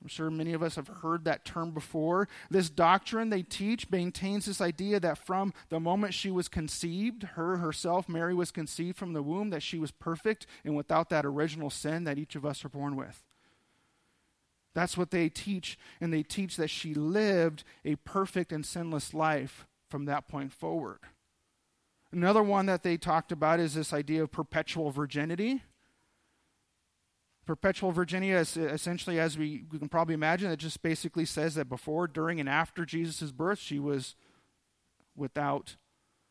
I'm 0.00 0.08
sure 0.08 0.30
many 0.30 0.52
of 0.52 0.62
us 0.62 0.76
have 0.76 0.88
heard 0.88 1.24
that 1.24 1.44
term 1.44 1.70
before. 1.72 2.28
This 2.50 2.68
doctrine 2.68 3.30
they 3.30 3.42
teach 3.42 3.90
maintains 3.90 4.44
this 4.44 4.60
idea 4.60 5.00
that 5.00 5.24
from 5.24 5.52
the 5.68 5.80
moment 5.80 6.14
she 6.14 6.30
was 6.30 6.46
conceived, 6.46 7.22
her 7.22 7.56
herself, 7.56 8.08
Mary, 8.08 8.34
was 8.34 8.50
conceived 8.50 8.98
from 8.98 9.14
the 9.14 9.22
womb, 9.22 9.50
that 9.50 9.62
she 9.62 9.78
was 9.78 9.90
perfect 9.90 10.46
and 10.64 10.76
without 10.76 11.08
that 11.08 11.24
original 11.24 11.70
sin 11.70 12.04
that 12.04 12.18
each 12.18 12.36
of 12.36 12.44
us 12.44 12.64
are 12.64 12.68
born 12.68 12.96
with. 12.96 13.24
That's 14.74 14.96
what 14.96 15.10
they 15.10 15.28
teach, 15.28 15.78
and 16.00 16.12
they 16.12 16.22
teach 16.22 16.56
that 16.56 16.68
she 16.68 16.94
lived 16.94 17.62
a 17.84 17.96
perfect 17.96 18.52
and 18.52 18.66
sinless 18.66 19.14
life 19.14 19.66
from 19.88 20.04
that 20.06 20.26
point 20.26 20.52
forward. 20.52 20.98
Another 22.12 22.42
one 22.42 22.66
that 22.66 22.82
they 22.82 22.96
talked 22.96 23.32
about 23.32 23.60
is 23.60 23.74
this 23.74 23.92
idea 23.92 24.22
of 24.22 24.32
perpetual 24.32 24.90
virginity. 24.90 25.62
Perpetual 27.46 27.92
virginity, 27.92 28.32
is 28.32 28.56
essentially, 28.56 29.20
as 29.20 29.36
we, 29.36 29.64
can 29.70 29.88
probably 29.88 30.14
imagine, 30.14 30.50
it 30.50 30.58
just 30.58 30.82
basically 30.82 31.24
says 31.24 31.54
that 31.54 31.68
before, 31.68 32.08
during, 32.08 32.40
and 32.40 32.48
after 32.48 32.84
Jesus' 32.84 33.32
birth, 33.32 33.58
she 33.58 33.78
was 33.78 34.16
without, 35.16 35.76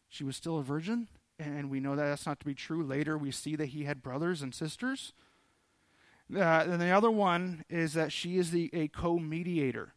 she 0.09 0.23
was 0.23 0.35
still 0.35 0.57
a 0.57 0.63
virgin. 0.63 1.07
And 1.39 1.69
we 1.69 1.79
know 1.79 1.95
that 1.95 2.05
that's 2.05 2.25
not 2.25 2.39
to 2.39 2.45
be 2.45 2.53
true. 2.53 2.83
Later, 2.83 3.17
we 3.17 3.31
see 3.31 3.55
that 3.55 3.67
he 3.67 3.83
had 3.83 4.01
brothers 4.01 4.41
and 4.41 4.53
sisters. 4.53 5.13
Uh, 6.33 6.39
and 6.39 6.81
the 6.81 6.89
other 6.89 7.11
one 7.11 7.63
is 7.69 7.93
that 7.93 8.11
she 8.11 8.37
is 8.37 8.51
the, 8.51 8.69
a 8.73 8.87
co 8.87 9.19
mediator. 9.19 9.93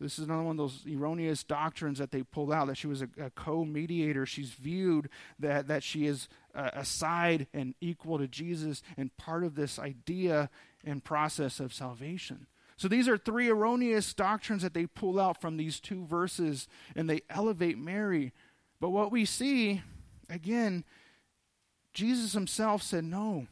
This 0.00 0.18
is 0.18 0.24
another 0.24 0.42
one 0.42 0.52
of 0.52 0.56
those 0.56 0.86
erroneous 0.90 1.44
doctrines 1.44 1.98
that 1.98 2.10
they 2.10 2.22
pulled 2.22 2.52
out 2.52 2.68
that 2.68 2.78
she 2.78 2.86
was 2.86 3.02
a, 3.02 3.08
a 3.20 3.30
co 3.30 3.64
mediator. 3.64 4.24
She's 4.24 4.50
viewed 4.50 5.10
that, 5.38 5.68
that 5.68 5.82
she 5.82 6.06
is 6.06 6.28
uh, 6.54 6.70
aside 6.72 7.46
and 7.52 7.74
equal 7.80 8.18
to 8.18 8.26
Jesus 8.26 8.82
and 8.96 9.14
part 9.18 9.44
of 9.44 9.54
this 9.54 9.78
idea 9.78 10.48
and 10.84 11.04
process 11.04 11.60
of 11.60 11.74
salvation. 11.74 12.46
So 12.76 12.88
these 12.88 13.08
are 13.08 13.18
three 13.18 13.50
erroneous 13.50 14.14
doctrines 14.14 14.62
that 14.62 14.72
they 14.72 14.86
pull 14.86 15.20
out 15.20 15.38
from 15.38 15.58
these 15.58 15.80
two 15.80 16.06
verses 16.06 16.66
and 16.96 17.10
they 17.10 17.20
elevate 17.28 17.76
Mary. 17.76 18.32
But 18.80 18.88
what 18.88 19.12
we 19.12 19.26
see, 19.26 19.82
again, 20.30 20.84
Jesus 21.92 22.32
himself 22.32 22.82
said 22.82 23.04
no. 23.04 23.48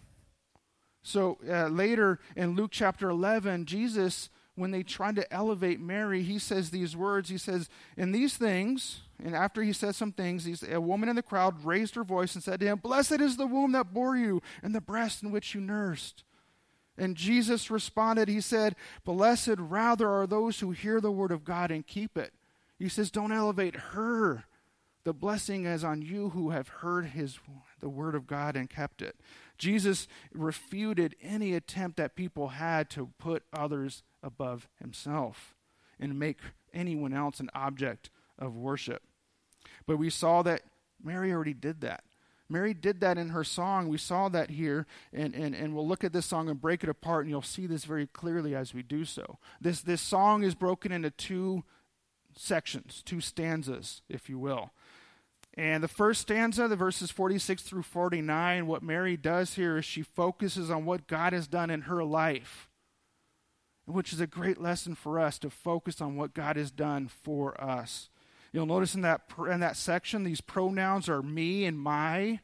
So 1.03 1.39
uh, 1.49 1.69
later 1.69 2.19
in 2.37 2.55
Luke 2.55 2.71
chapter 2.73 3.09
11, 3.09 3.67
Jesus 3.67 4.31
when 4.59 4.71
they 4.73 4.83
tried 4.83 5.17
to 5.17 5.33
elevate 5.33 5.81
Mary, 5.81 6.23
he 6.23 6.39
says 6.39 6.71
these 6.71 6.97
words. 6.97 7.29
He 7.29 7.39
says, 7.39 7.69
In 7.97 8.13
these 8.13 8.37
things, 8.37 9.01
and 9.23 9.35
after 9.35 9.63
he 9.63 9.73
says 9.73 9.97
some 9.97 10.13
things, 10.13 10.63
a 10.65 10.81
woman 10.81 11.09
in 11.09 11.17
the 11.17 11.23
crowd 11.23 11.65
raised 11.65 11.95
her 11.95 12.05
voice 12.05 12.35
and 12.35 12.43
said 12.43 12.61
to 12.61 12.67
him, 12.67 12.79
Blessed 12.79 13.21
is 13.21 13.37
the 13.37 13.47
womb 13.47 13.73
that 13.73 13.95
bore 13.95 14.17
you 14.17 14.43
and 14.63 14.75
the 14.75 14.81
breast 14.81 15.23
in 15.23 15.31
which 15.31 15.55
you 15.55 15.61
nursed. 15.61 16.25
And 16.97 17.17
Jesus 17.17 17.71
responded, 17.71 18.29
He 18.29 18.41
said, 18.41 18.75
Blessed 19.05 19.57
rather 19.59 20.09
are 20.09 20.27
those 20.27 20.61
who 20.61 20.73
hear 20.73 21.01
the 21.01 21.13
word 21.13 21.31
of 21.31 21.45
God 21.45 21.71
and 21.71 21.87
keep 21.87 22.19
it. 22.19 22.33
He 22.79 22.89
says, 22.89 23.11
Don't 23.11 23.33
elevate 23.33 23.77
her. 23.77 24.45
The 25.05 25.13
blessing 25.13 25.65
is 25.65 25.85
on 25.85 26.03
you 26.03 26.31
who 26.31 26.51
have 26.51 26.69
heard 26.69 27.07
his 27.07 27.39
the 27.81 27.89
word 27.89 28.15
of 28.15 28.27
God 28.27 28.57
and 28.57 28.69
kept 28.69 29.03
it. 29.03 29.17
Jesus 29.57 30.07
refuted 30.33 31.17
any 31.23 31.55
attempt 31.55 31.97
that 31.97 32.17
people 32.17 32.49
had 32.49 32.91
to 32.91 33.11
put 33.19 33.45
others 33.53 34.03
above 34.23 34.69
himself 34.81 35.55
and 35.99 36.19
make 36.19 36.39
anyone 36.73 37.13
else 37.13 37.41
an 37.41 37.51
object 37.55 38.11
of 38.39 38.57
worship. 38.57 39.03
But 39.87 39.99
we 39.99 40.11
saw 40.11 40.43
that 40.43 40.63
Mary 41.03 41.33
already 41.33 41.55
did 41.55 41.81
that. 41.81 42.05
Mary 42.49 42.73
did 42.73 43.01
that 43.01 43.19
in 43.19 43.31
her 43.31 43.45
song. 43.45 43.89
We 43.89 43.99
saw 43.99 44.29
that 44.31 44.51
here, 44.51 44.87
and, 45.13 45.35
and, 45.35 45.55
and 45.55 45.75
we'll 45.75 45.87
look 45.87 46.03
at 46.03 46.13
this 46.13 46.27
song 46.27 46.49
and 46.49 46.61
break 46.61 46.83
it 46.83 46.89
apart, 46.89 47.25
and 47.25 47.31
you'll 47.31 47.43
see 47.43 47.67
this 47.67 47.85
very 47.85 48.07
clearly 48.07 48.55
as 48.55 48.73
we 48.73 48.83
do 48.83 49.05
so. 49.05 49.39
This, 49.61 49.83
this 49.83 50.01
song 50.01 50.45
is 50.45 50.55
broken 50.55 50.91
into 50.91 51.11
two 51.11 51.65
sections, 52.35 53.03
two 53.05 53.21
stanzas, 53.21 54.03
if 54.09 54.31
you 54.31 54.39
will. 54.39 54.71
And 55.59 55.83
the 55.83 55.89
first 55.89 56.23
stanza, 56.23 56.69
the 56.69 56.77
verses 56.77 57.11
46 57.11 57.63
through 57.63 57.83
49, 57.83 58.67
what 58.67 58.83
Mary 58.83 59.17
does 59.17 59.55
here 59.55 59.77
is 59.77 59.85
she 59.85 60.03
focuses 60.03 60.71
on 60.71 60.87
what 60.87 61.07
God 61.07 61.35
has 61.35 61.47
done 61.47 61.69
in 61.69 61.83
her 61.83 62.03
life 62.03 62.69
which 63.93 64.13
is 64.13 64.21
a 64.21 64.27
great 64.27 64.61
lesson 64.61 64.95
for 64.95 65.19
us 65.19 65.39
to 65.39 65.51
focus 65.51 66.01
on 66.01 66.17
what 66.17 66.35
God 66.35 66.57
has 66.57 66.71
done 66.71 67.09
for 67.09 67.59
us. 67.61 68.11
You'll 68.53 68.67
notice 68.67 68.95
in 68.95 69.03
that 69.03 69.23
in 69.51 69.61
that 69.61 69.77
section 69.77 70.25
these 70.25 70.41
pronouns 70.41 71.09
are 71.09 71.23
me 71.23 71.65
and 71.65 71.79
my. 71.79 72.41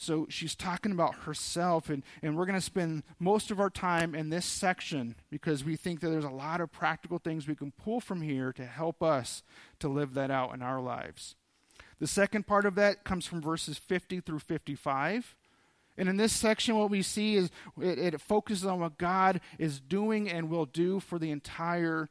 So 0.00 0.26
she's 0.30 0.54
talking 0.54 0.92
about 0.92 1.16
herself, 1.24 1.90
and, 1.90 2.04
and 2.22 2.36
we're 2.36 2.46
going 2.46 2.54
to 2.54 2.64
spend 2.64 3.02
most 3.18 3.50
of 3.50 3.58
our 3.58 3.70
time 3.70 4.14
in 4.14 4.30
this 4.30 4.46
section 4.46 5.16
because 5.28 5.64
we 5.64 5.74
think 5.74 5.98
that 6.00 6.10
there's 6.10 6.24
a 6.24 6.30
lot 6.30 6.60
of 6.60 6.70
practical 6.70 7.18
things 7.18 7.48
we 7.48 7.56
can 7.56 7.72
pull 7.72 7.98
from 8.00 8.22
here 8.22 8.52
to 8.52 8.64
help 8.64 9.02
us 9.02 9.42
to 9.80 9.88
live 9.88 10.14
that 10.14 10.30
out 10.30 10.54
in 10.54 10.62
our 10.62 10.80
lives. 10.80 11.34
The 12.00 12.06
second 12.06 12.46
part 12.46 12.64
of 12.64 12.74
that 12.76 13.04
comes 13.04 13.26
from 13.26 13.40
verses 13.40 13.78
50 13.78 14.20
through 14.20 14.38
55. 14.40 15.34
And 15.96 16.08
in 16.08 16.16
this 16.16 16.32
section, 16.32 16.76
what 16.76 16.90
we 16.90 17.02
see 17.02 17.34
is 17.34 17.50
it, 17.80 17.98
it, 17.98 18.20
focuses 18.20 18.64
on 18.64 18.78
what 18.78 18.98
God 18.98 19.40
is 19.58 19.80
doing 19.80 20.30
and 20.30 20.48
will 20.48 20.66
do 20.66 21.00
for 21.00 21.18
the 21.18 21.32
entire 21.32 22.08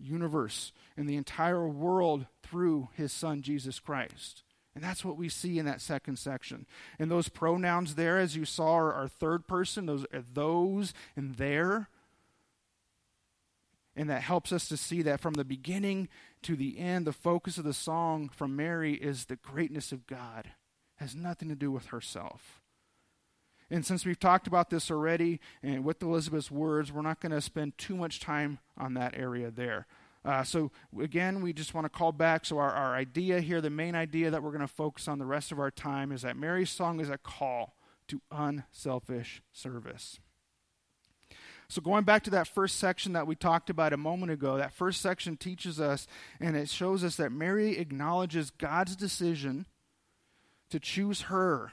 universe 0.00 0.72
and 0.96 1.08
the 1.08 1.16
entire 1.16 1.68
world 1.68 2.26
through 2.42 2.88
his 2.94 3.12
son, 3.12 3.42
Jesus 3.42 3.78
Christ. 3.78 4.42
And 4.74 4.82
that's 4.82 5.04
what 5.04 5.16
we 5.16 5.28
see 5.28 5.58
in 5.58 5.66
that 5.66 5.80
second 5.80 6.18
section. 6.18 6.66
And 6.98 7.10
those 7.10 7.28
pronouns 7.28 7.94
there, 7.94 8.18
as 8.18 8.36
you 8.36 8.44
saw, 8.44 8.74
are, 8.74 8.92
are 8.92 9.08
third 9.08 9.46
person, 9.46 9.86
those 9.86 10.04
are 10.12 10.24
those 10.32 10.92
and 11.14 11.36
there. 11.36 11.88
And 13.96 14.08
that 14.08 14.22
helps 14.22 14.52
us 14.52 14.68
to 14.68 14.76
see 14.76 15.02
that 15.02 15.20
from 15.20 15.34
the 15.34 15.44
beginning 15.44 16.08
to 16.42 16.56
the 16.56 16.78
end, 16.78 17.06
the 17.06 17.12
focus 17.12 17.58
of 17.58 17.64
the 17.64 17.74
song 17.74 18.28
from 18.28 18.56
Mary 18.56 18.94
is 18.94 19.26
the 19.26 19.36
greatness 19.36 19.92
of 19.92 20.06
God. 20.06 20.46
It 20.46 21.02
has 21.02 21.14
nothing 21.14 21.48
to 21.48 21.56
do 21.56 21.70
with 21.70 21.86
herself. 21.86 22.60
And 23.70 23.86
since 23.86 24.04
we've 24.04 24.18
talked 24.18 24.46
about 24.46 24.70
this 24.70 24.90
already, 24.90 25.40
and 25.62 25.84
with 25.84 26.02
Elizabeth's 26.02 26.50
words, 26.50 26.92
we're 26.92 27.02
not 27.02 27.20
going 27.20 27.32
to 27.32 27.40
spend 27.40 27.78
too 27.78 27.96
much 27.96 28.20
time 28.20 28.58
on 28.76 28.94
that 28.94 29.16
area 29.16 29.50
there. 29.50 29.86
Uh, 30.24 30.42
so, 30.42 30.70
again, 31.00 31.40
we 31.40 31.52
just 31.52 31.72
want 31.72 31.84
to 31.84 31.88
call 31.88 32.12
back. 32.12 32.44
So, 32.44 32.58
our, 32.58 32.70
our 32.70 32.94
idea 32.94 33.40
here, 33.40 33.60
the 33.60 33.70
main 33.70 33.94
idea 33.94 34.30
that 34.30 34.42
we're 34.42 34.50
going 34.50 34.60
to 34.60 34.66
focus 34.68 35.08
on 35.08 35.18
the 35.18 35.24
rest 35.24 35.50
of 35.50 35.58
our 35.58 35.70
time, 35.70 36.12
is 36.12 36.22
that 36.22 36.36
Mary's 36.36 36.68
song 36.68 37.00
is 37.00 37.08
a 37.08 37.16
call 37.16 37.76
to 38.08 38.20
unselfish 38.30 39.40
service. 39.52 40.18
So, 41.70 41.80
going 41.80 42.02
back 42.02 42.24
to 42.24 42.30
that 42.30 42.48
first 42.48 42.78
section 42.78 43.12
that 43.12 43.28
we 43.28 43.36
talked 43.36 43.70
about 43.70 43.92
a 43.92 43.96
moment 43.96 44.32
ago, 44.32 44.56
that 44.56 44.72
first 44.72 45.00
section 45.00 45.36
teaches 45.36 45.80
us 45.80 46.08
and 46.40 46.56
it 46.56 46.68
shows 46.68 47.04
us 47.04 47.14
that 47.16 47.30
Mary 47.30 47.78
acknowledges 47.78 48.50
God's 48.50 48.96
decision 48.96 49.66
to 50.70 50.80
choose 50.80 51.22
her 51.22 51.70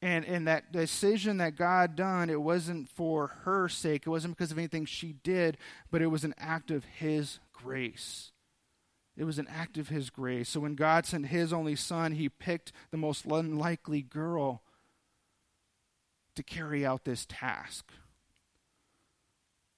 And, 0.00 0.24
and 0.24 0.46
that 0.46 0.72
decision 0.72 1.36
that 1.36 1.56
God 1.56 1.96
done, 1.96 2.30
it 2.30 2.40
wasn't 2.40 2.88
for 2.88 3.28
her 3.44 3.68
sake. 3.68 4.04
It 4.06 4.10
wasn't 4.10 4.36
because 4.36 4.52
of 4.52 4.58
anything 4.58 4.86
she 4.86 5.12
did, 5.22 5.58
but 5.90 6.00
it 6.00 6.06
was 6.06 6.24
an 6.24 6.34
act 6.38 6.70
of 6.70 6.84
His 6.84 7.40
grace. 7.52 8.32
It 9.18 9.24
was 9.24 9.38
an 9.38 9.48
act 9.50 9.76
of 9.76 9.88
His 9.88 10.08
grace. 10.08 10.48
So 10.48 10.60
when 10.60 10.76
God 10.76 11.04
sent 11.04 11.26
His 11.26 11.52
only 11.52 11.76
Son, 11.76 12.12
He 12.12 12.30
picked 12.30 12.72
the 12.90 12.96
most 12.96 13.26
unlikely 13.26 14.00
girl 14.00 14.62
to 16.36 16.42
carry 16.42 16.86
out 16.86 17.04
this 17.04 17.26
task. 17.28 17.90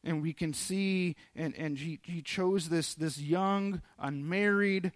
And 0.05 0.23
we 0.23 0.33
can 0.33 0.53
see, 0.53 1.17
and, 1.35 1.55
and 1.57 1.79
he, 1.79 1.99
he 2.03 2.23
chose 2.23 2.69
this, 2.69 2.95
this 2.95 3.19
young, 3.19 3.83
unmarried 3.99 4.93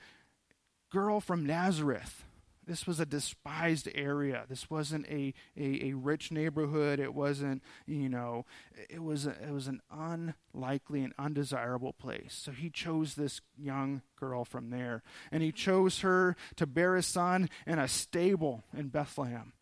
girl 0.91 1.21
from 1.21 1.45
Nazareth 1.45 2.25
this 2.67 2.87
was 2.87 3.01
a 3.01 3.07
despised 3.07 3.88
area. 3.95 4.45
This 4.49 4.71
wasn't 4.71 5.07
a, 5.07 5.35
a, 5.57 5.88
a, 5.88 5.93
rich 5.95 6.31
neighborhood. 6.31 7.01
It 7.01 7.15
wasn't, 7.15 7.62
you 7.87 8.09
know, 8.09 8.47
it 8.88 9.03
was, 9.03 9.27
a, 9.27 9.31
it 9.31 9.51
was 9.53 9.67
an 9.67 9.81
unlikely 9.91 11.03
and 11.03 11.12
undesirable 11.19 11.93
place. 11.93 12.38
So 12.41 12.53
he 12.53 12.71
chose 12.71 13.15
this 13.15 13.41
young 13.57 14.03
girl 14.17 14.45
from 14.45 14.71
there. 14.71 15.03
And 15.31 15.43
he 15.43 15.51
chose 15.51 16.01
her 16.01 16.37
to 16.57 16.67
bear 16.67 16.97
a 16.97 17.03
son 17.03 17.49
in 17.67 17.79
a 17.79 17.88
stable 17.88 18.65
in 18.77 18.88
Bethlehem, 18.88 19.53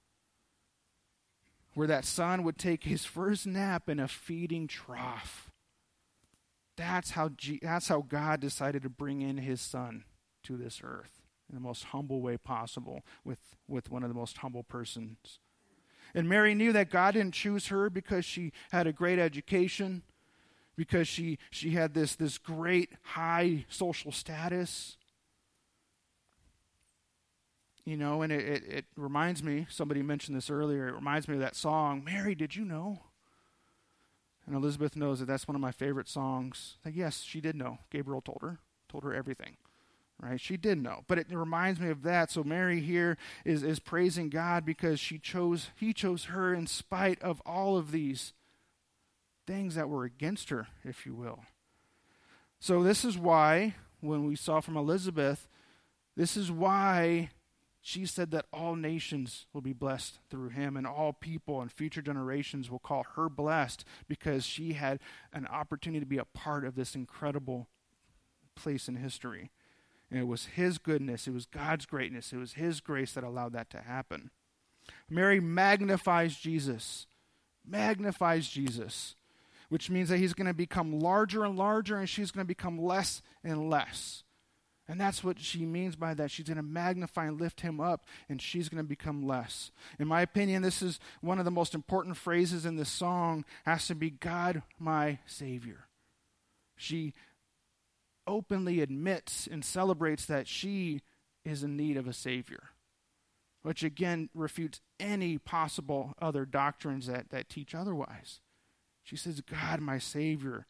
where 1.74 1.86
that 1.86 2.04
son 2.04 2.42
would 2.42 2.58
take 2.58 2.84
his 2.84 3.04
first 3.04 3.46
nap 3.46 3.88
in 3.88 4.00
a 4.00 4.08
feeding 4.08 4.66
trough. 4.66 5.50
That's 6.76 7.10
how, 7.10 7.30
G- 7.30 7.60
that's 7.62 7.88
how 7.88 8.02
God 8.02 8.40
decided 8.40 8.82
to 8.82 8.88
bring 8.88 9.20
in 9.20 9.38
his 9.38 9.60
son 9.60 10.04
to 10.44 10.56
this 10.56 10.80
earth 10.82 11.22
in 11.48 11.54
the 11.54 11.60
most 11.60 11.84
humble 11.84 12.22
way 12.22 12.36
possible 12.36 13.02
with, 13.24 13.38
with 13.68 13.90
one 13.90 14.02
of 14.02 14.08
the 14.08 14.14
most 14.14 14.38
humble 14.38 14.62
persons. 14.62 15.40
And 16.14 16.28
Mary 16.28 16.54
knew 16.54 16.72
that 16.72 16.90
God 16.90 17.14
didn't 17.14 17.34
choose 17.34 17.68
her 17.68 17.90
because 17.90 18.24
she 18.24 18.52
had 18.72 18.86
a 18.86 18.92
great 18.92 19.18
education, 19.18 20.02
because 20.76 21.06
she, 21.06 21.38
she 21.50 21.70
had 21.72 21.94
this, 21.94 22.16
this 22.16 22.38
great 22.38 22.90
high 23.02 23.66
social 23.68 24.10
status. 24.10 24.96
You 27.90 27.96
know, 27.96 28.22
and 28.22 28.30
it, 28.30 28.44
it, 28.44 28.62
it 28.68 28.84
reminds 28.94 29.42
me, 29.42 29.66
somebody 29.68 30.00
mentioned 30.00 30.36
this 30.36 30.48
earlier, 30.48 30.86
it 30.86 30.94
reminds 30.94 31.26
me 31.26 31.34
of 31.34 31.40
that 31.40 31.56
song, 31.56 32.04
Mary, 32.04 32.36
did 32.36 32.54
you 32.54 32.64
know? 32.64 33.00
And 34.46 34.54
Elizabeth 34.54 34.94
knows 34.94 35.18
that 35.18 35.26
that's 35.26 35.48
one 35.48 35.56
of 35.56 35.60
my 35.60 35.72
favorite 35.72 36.08
songs. 36.08 36.76
Like, 36.84 36.94
yes, 36.94 37.22
she 37.22 37.40
did 37.40 37.56
know. 37.56 37.78
Gabriel 37.90 38.20
told 38.20 38.42
her, 38.42 38.60
told 38.88 39.02
her 39.02 39.12
everything 39.12 39.56
right? 40.22 40.40
She 40.40 40.56
did 40.56 40.78
know. 40.78 41.02
But 41.08 41.18
it 41.18 41.26
reminds 41.30 41.80
me 41.80 41.88
of 41.88 42.02
that. 42.02 42.30
So 42.30 42.44
Mary 42.44 42.80
here 42.80 43.16
is, 43.44 43.62
is 43.62 43.80
praising 43.80 44.28
God 44.28 44.66
because 44.66 45.00
she 45.00 45.18
chose 45.18 45.70
he 45.74 45.94
chose 45.94 46.26
her 46.26 46.52
in 46.52 46.66
spite 46.66 47.20
of 47.22 47.40
all 47.46 47.78
of 47.78 47.90
these 47.90 48.34
things 49.46 49.74
that 49.76 49.88
were 49.88 50.04
against 50.04 50.50
her, 50.50 50.68
if 50.84 51.06
you 51.06 51.14
will. 51.14 51.40
So 52.58 52.82
this 52.82 53.02
is 53.02 53.16
why 53.16 53.76
when 54.02 54.26
we 54.26 54.36
saw 54.36 54.60
from 54.60 54.76
Elizabeth, 54.76 55.48
this 56.16 56.36
is 56.36 56.52
why 56.52 57.30
she 57.80 58.04
said 58.04 58.30
that 58.30 58.46
all 58.52 58.76
nations 58.76 59.46
will 59.52 59.62
be 59.62 59.72
blessed 59.72 60.18
through 60.28 60.50
him 60.50 60.76
and 60.76 60.86
all 60.86 61.12
people 61.12 61.60
and 61.60 61.72
future 61.72 62.02
generations 62.02 62.70
will 62.70 62.78
call 62.78 63.06
her 63.14 63.28
blessed 63.28 63.84
because 64.06 64.44
she 64.44 64.74
had 64.74 65.00
an 65.32 65.46
opportunity 65.46 66.00
to 66.00 66.06
be 66.06 66.18
a 66.18 66.24
part 66.24 66.64
of 66.64 66.74
this 66.74 66.94
incredible 66.94 67.68
place 68.54 68.88
in 68.88 68.96
history. 68.96 69.50
And 70.10 70.18
it 70.18 70.26
was 70.26 70.46
His 70.46 70.78
goodness, 70.78 71.26
it 71.26 71.32
was 71.32 71.46
God's 71.46 71.86
greatness, 71.86 72.32
it 72.32 72.36
was 72.36 72.54
His 72.54 72.80
grace 72.80 73.12
that 73.12 73.24
allowed 73.24 73.52
that 73.54 73.70
to 73.70 73.80
happen. 73.80 74.30
Mary 75.08 75.40
magnifies 75.40 76.36
Jesus, 76.36 77.06
magnifies 77.64 78.48
Jesus, 78.48 79.14
which 79.68 79.88
means 79.88 80.08
that 80.08 80.18
He's 80.18 80.34
going 80.34 80.48
to 80.48 80.54
become 80.54 80.98
larger 80.98 81.44
and 81.44 81.56
larger 81.56 81.96
and 81.96 82.08
she's 82.08 82.30
going 82.30 82.44
to 82.44 82.48
become 82.48 82.78
less 82.78 83.22
and 83.44 83.70
less. 83.70 84.24
And 84.90 85.00
that's 85.00 85.22
what 85.22 85.38
she 85.38 85.64
means 85.64 85.94
by 85.94 86.14
that. 86.14 86.32
She's 86.32 86.46
going 86.46 86.56
to 86.56 86.64
magnify 86.64 87.26
and 87.26 87.40
lift 87.40 87.60
him 87.60 87.80
up, 87.80 88.06
and 88.28 88.42
she's 88.42 88.68
going 88.68 88.82
to 88.82 88.88
become 88.88 89.24
less. 89.24 89.70
In 90.00 90.08
my 90.08 90.20
opinion, 90.20 90.62
this 90.62 90.82
is 90.82 90.98
one 91.20 91.38
of 91.38 91.44
the 91.44 91.52
most 91.52 91.76
important 91.76 92.16
phrases 92.16 92.66
in 92.66 92.74
this 92.74 92.88
song, 92.88 93.44
has 93.64 93.86
to 93.86 93.94
be 93.94 94.10
God, 94.10 94.64
my 94.80 95.20
Savior. 95.26 95.86
She 96.76 97.14
openly 98.26 98.80
admits 98.80 99.46
and 99.46 99.64
celebrates 99.64 100.26
that 100.26 100.48
she 100.48 101.02
is 101.44 101.62
in 101.62 101.76
need 101.76 101.96
of 101.96 102.08
a 102.08 102.12
Savior, 102.12 102.70
which 103.62 103.84
again 103.84 104.28
refutes 104.34 104.80
any 104.98 105.38
possible 105.38 106.14
other 106.20 106.44
doctrines 106.44 107.06
that, 107.06 107.30
that 107.30 107.48
teach 107.48 107.76
otherwise. 107.76 108.40
She 109.04 109.14
says, 109.14 109.40
God, 109.40 109.80
my 109.80 109.98
Savior. 109.98 110.66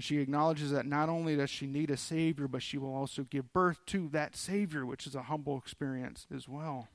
And 0.00 0.04
she 0.06 0.16
acknowledges 0.16 0.70
that 0.70 0.86
not 0.86 1.10
only 1.10 1.36
does 1.36 1.50
she 1.50 1.66
need 1.66 1.90
a 1.90 1.96
Savior, 1.98 2.48
but 2.48 2.62
she 2.62 2.78
will 2.78 2.94
also 2.94 3.24
give 3.24 3.52
birth 3.52 3.84
to 3.88 4.08
that 4.12 4.34
Savior, 4.34 4.86
which 4.86 5.06
is 5.06 5.14
a 5.14 5.24
humble 5.24 5.58
experience 5.58 6.26
as 6.34 6.48
well. 6.48 6.88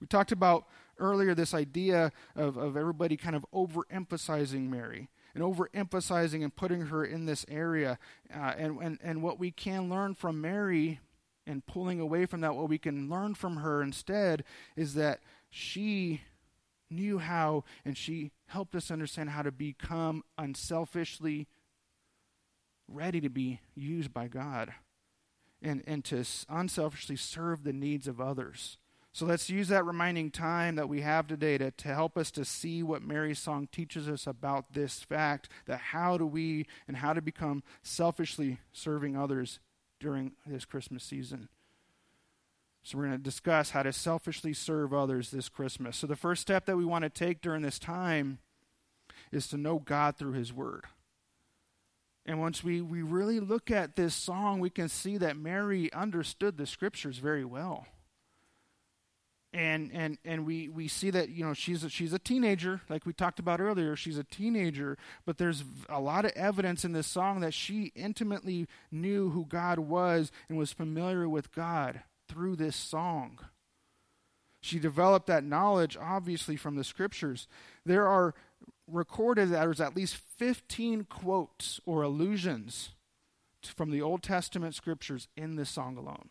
We 0.00 0.06
talked 0.06 0.32
about 0.32 0.64
earlier 0.98 1.34
this 1.34 1.52
idea 1.52 2.12
of, 2.34 2.56
of 2.56 2.78
everybody 2.78 3.18
kind 3.18 3.36
of 3.36 3.44
overemphasizing 3.54 4.70
Mary 4.70 5.10
and 5.34 5.44
overemphasizing 5.44 6.42
and 6.42 6.56
putting 6.56 6.86
her 6.86 7.04
in 7.04 7.26
this 7.26 7.44
area. 7.46 7.98
Uh, 8.34 8.54
and, 8.56 8.78
and, 8.80 8.98
and 9.02 9.22
what 9.22 9.38
we 9.38 9.50
can 9.50 9.90
learn 9.90 10.14
from 10.14 10.40
Mary 10.40 10.98
and 11.46 11.66
pulling 11.66 12.00
away 12.00 12.24
from 12.24 12.40
that, 12.40 12.54
what 12.54 12.70
we 12.70 12.78
can 12.78 13.10
learn 13.10 13.34
from 13.34 13.58
her 13.58 13.82
instead 13.82 14.44
is 14.76 14.94
that 14.94 15.20
she 15.50 16.22
knew 16.90 17.18
how 17.18 17.64
and 17.84 17.96
she 17.96 18.32
helped 18.46 18.74
us 18.74 18.90
understand 18.90 19.30
how 19.30 19.42
to 19.42 19.52
become 19.52 20.22
unselfishly 20.36 21.46
ready 22.88 23.20
to 23.20 23.28
be 23.28 23.60
used 23.74 24.12
by 24.12 24.26
God 24.26 24.72
and, 25.62 25.82
and 25.86 26.04
to 26.06 26.24
unselfishly 26.48 27.16
serve 27.16 27.62
the 27.62 27.72
needs 27.72 28.08
of 28.08 28.20
others. 28.20 28.78
So 29.12 29.26
let's 29.26 29.50
use 29.50 29.68
that 29.68 29.84
reminding 29.84 30.30
time 30.30 30.76
that 30.76 30.88
we 30.88 31.00
have 31.00 31.26
today 31.26 31.58
to, 31.58 31.72
to 31.72 31.88
help 31.88 32.16
us 32.16 32.30
to 32.32 32.44
see 32.44 32.82
what 32.82 33.02
Mary's 33.02 33.40
song 33.40 33.68
teaches 33.72 34.08
us 34.08 34.26
about 34.26 34.72
this 34.72 35.00
fact 35.00 35.48
that 35.66 35.80
how 35.80 36.16
do 36.16 36.26
we 36.26 36.66
and 36.86 36.96
how 36.96 37.12
to 37.12 37.20
become 37.20 37.64
selfishly 37.82 38.58
serving 38.72 39.16
others 39.16 39.58
during 39.98 40.32
this 40.46 40.64
Christmas 40.64 41.02
season. 41.02 41.48
So 42.82 42.96
we're 42.96 43.06
going 43.06 43.18
to 43.18 43.22
discuss 43.22 43.70
how 43.70 43.82
to 43.82 43.92
selfishly 43.92 44.52
serve 44.52 44.94
others 44.94 45.30
this 45.30 45.48
Christmas. 45.48 45.96
So 45.96 46.06
the 46.06 46.16
first 46.16 46.42
step 46.42 46.66
that 46.66 46.76
we 46.76 46.84
want 46.84 47.04
to 47.04 47.10
take 47.10 47.40
during 47.40 47.62
this 47.62 47.78
time 47.78 48.38
is 49.30 49.48
to 49.48 49.56
know 49.56 49.78
God 49.78 50.16
through 50.16 50.32
His 50.32 50.52
Word. 50.52 50.84
And 52.26 52.40
once 52.40 52.62
we, 52.62 52.80
we 52.80 53.02
really 53.02 53.40
look 53.40 53.70
at 53.70 53.96
this 53.96 54.14
song, 54.14 54.60
we 54.60 54.70
can 54.70 54.88
see 54.88 55.18
that 55.18 55.36
Mary 55.36 55.92
understood 55.92 56.56
the 56.56 56.66
scriptures 56.66 57.18
very 57.18 57.44
well 57.44 57.86
and 59.52 59.90
and 59.92 60.18
and 60.24 60.46
we 60.46 60.68
we 60.68 60.86
see 60.86 61.10
that 61.10 61.28
you 61.30 61.44
know 61.44 61.52
she's 61.52 61.82
a, 61.82 61.88
she's 61.88 62.12
a 62.12 62.18
teenager 62.18 62.80
like 62.88 63.04
we 63.04 63.12
talked 63.12 63.40
about 63.40 63.60
earlier 63.60 63.96
she's 63.96 64.18
a 64.18 64.24
teenager 64.24 64.96
but 65.26 65.38
there's 65.38 65.64
a 65.88 66.00
lot 66.00 66.24
of 66.24 66.30
evidence 66.32 66.84
in 66.84 66.92
this 66.92 67.06
song 67.06 67.40
that 67.40 67.52
she 67.52 67.92
intimately 67.96 68.68
knew 68.92 69.30
who 69.30 69.44
God 69.44 69.80
was 69.80 70.30
and 70.48 70.56
was 70.56 70.72
familiar 70.72 71.28
with 71.28 71.52
God 71.52 72.02
through 72.30 72.56
this 72.56 72.76
song 72.76 73.38
she 74.62 74.78
developed 74.78 75.26
that 75.26 75.44
knowledge 75.44 75.96
obviously 76.00 76.56
from 76.56 76.76
the 76.76 76.84
scriptures 76.84 77.48
there 77.84 78.06
are 78.06 78.34
recorded 78.86 79.50
that 79.50 79.60
there's 79.60 79.80
at 79.80 79.96
least 79.96 80.16
15 80.16 81.04
quotes 81.04 81.80
or 81.84 82.02
allusions 82.02 82.90
from 83.62 83.90
the 83.90 84.02
Old 84.02 84.22
Testament 84.22 84.74
scriptures 84.74 85.28
in 85.36 85.56
this 85.56 85.70
song 85.70 85.96
alone 85.96 86.30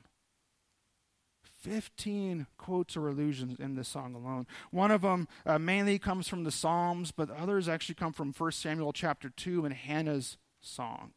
15 1.61 2.47
quotes 2.57 2.95
or 2.95 3.09
allusions 3.09 3.59
in 3.59 3.75
this 3.75 3.89
song 3.89 4.15
alone. 4.15 4.47
One 4.71 4.91
of 4.91 5.01
them 5.01 5.27
uh, 5.45 5.59
mainly 5.59 5.99
comes 5.99 6.27
from 6.27 6.45
the 6.45 6.51
Psalms, 6.51 7.11
but 7.11 7.29
others 7.29 7.67
actually 7.67 7.95
come 7.95 8.13
from 8.13 8.31
1 8.31 8.51
Samuel 8.53 8.93
chapter 8.93 9.29
2 9.29 9.65
and 9.65 9.73
Hannah's 9.73 10.37
song. 10.61 11.11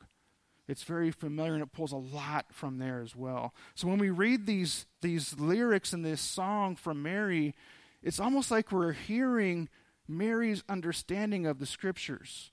It's 0.68 0.84
very 0.84 1.10
familiar 1.10 1.54
and 1.54 1.62
it 1.62 1.72
pulls 1.72 1.92
a 1.92 1.96
lot 1.96 2.46
from 2.52 2.78
there 2.78 3.00
as 3.00 3.16
well. 3.16 3.52
So 3.74 3.88
when 3.88 3.98
we 3.98 4.10
read 4.10 4.46
these, 4.46 4.86
these 5.00 5.38
lyrics 5.38 5.92
in 5.92 6.02
this 6.02 6.20
song 6.20 6.76
from 6.76 7.02
Mary, 7.02 7.54
it's 8.02 8.20
almost 8.20 8.50
like 8.50 8.72
we're 8.72 8.92
hearing 8.92 9.68
Mary's 10.06 10.62
understanding 10.68 11.46
of 11.46 11.58
the 11.58 11.66
scriptures 11.66 12.52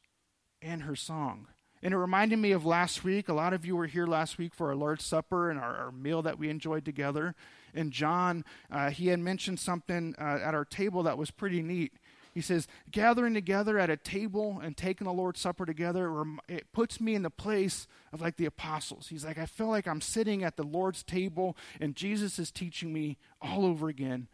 and 0.62 0.84
her 0.84 0.95
song. 0.95 1.48
And 1.82 1.93
it 1.93 1.98
reminded 1.98 2.39
me 2.39 2.52
of 2.52 2.65
last 2.65 3.04
week. 3.04 3.30
A 3.30 3.34
lot 3.34 3.54
of 3.54 3.65
you 3.65 3.76
were 3.76 3.88
here 3.88 4.06
last 4.06 4.38
week 4.38 4.54
for 4.54 4.67
our 4.67 4.76
Lord's 4.76 5.06
Supper 5.06 5.50
and 5.50 5.60
our, 5.60 5.78
our 5.78 5.91
meal 5.91 6.22
that 6.24 6.38
we 6.38 6.50
enjoyed 6.50 6.84
together 6.84 7.36
and 7.74 7.91
John, 7.91 8.45
uh, 8.72 8.89
he 8.89 9.08
had 9.08 9.19
mentioned 9.19 9.60
something 9.60 10.15
uh, 10.19 10.39
at 10.43 10.54
our 10.54 10.65
table 10.65 11.04
that 11.04 11.17
was 11.17 11.32
pretty 11.32 11.62
neat. 11.62 11.93
He 12.34 12.42
says, 12.42 12.68
gathering 12.92 13.34
together 13.34 13.80
at 13.80 13.89
a 13.89 13.98
table 13.98 14.60
and 14.63 14.78
taking 14.78 15.06
the 15.06 15.13
Lord's 15.13 15.42
Supper 15.42 15.65
together, 15.65 16.24
it 16.48 16.72
puts 16.72 17.02
me 17.02 17.15
in 17.15 17.24
the 17.24 17.30
place 17.30 17.88
of 18.13 18.22
like 18.22 18.38
the 18.38 18.46
apostles. 18.46 19.08
He's 19.08 19.26
like, 19.26 19.38
I 19.38 19.46
feel 19.46 19.68
like 19.68 19.88
I'm 19.88 20.02
sitting 20.02 20.44
at 20.44 20.56
the 20.56 20.63
Lord's 20.63 21.04
table 21.04 21.58
and 21.80 21.96
Jesus 21.96 22.39
is 22.39 22.52
teaching 22.52 22.94
me 22.94 23.18
all 23.42 23.65
over 23.65 23.89
again 23.89 24.28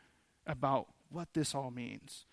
about 0.46 0.88
what 1.10 1.30
this 1.34 1.56
all 1.56 1.72
means. 1.72 2.26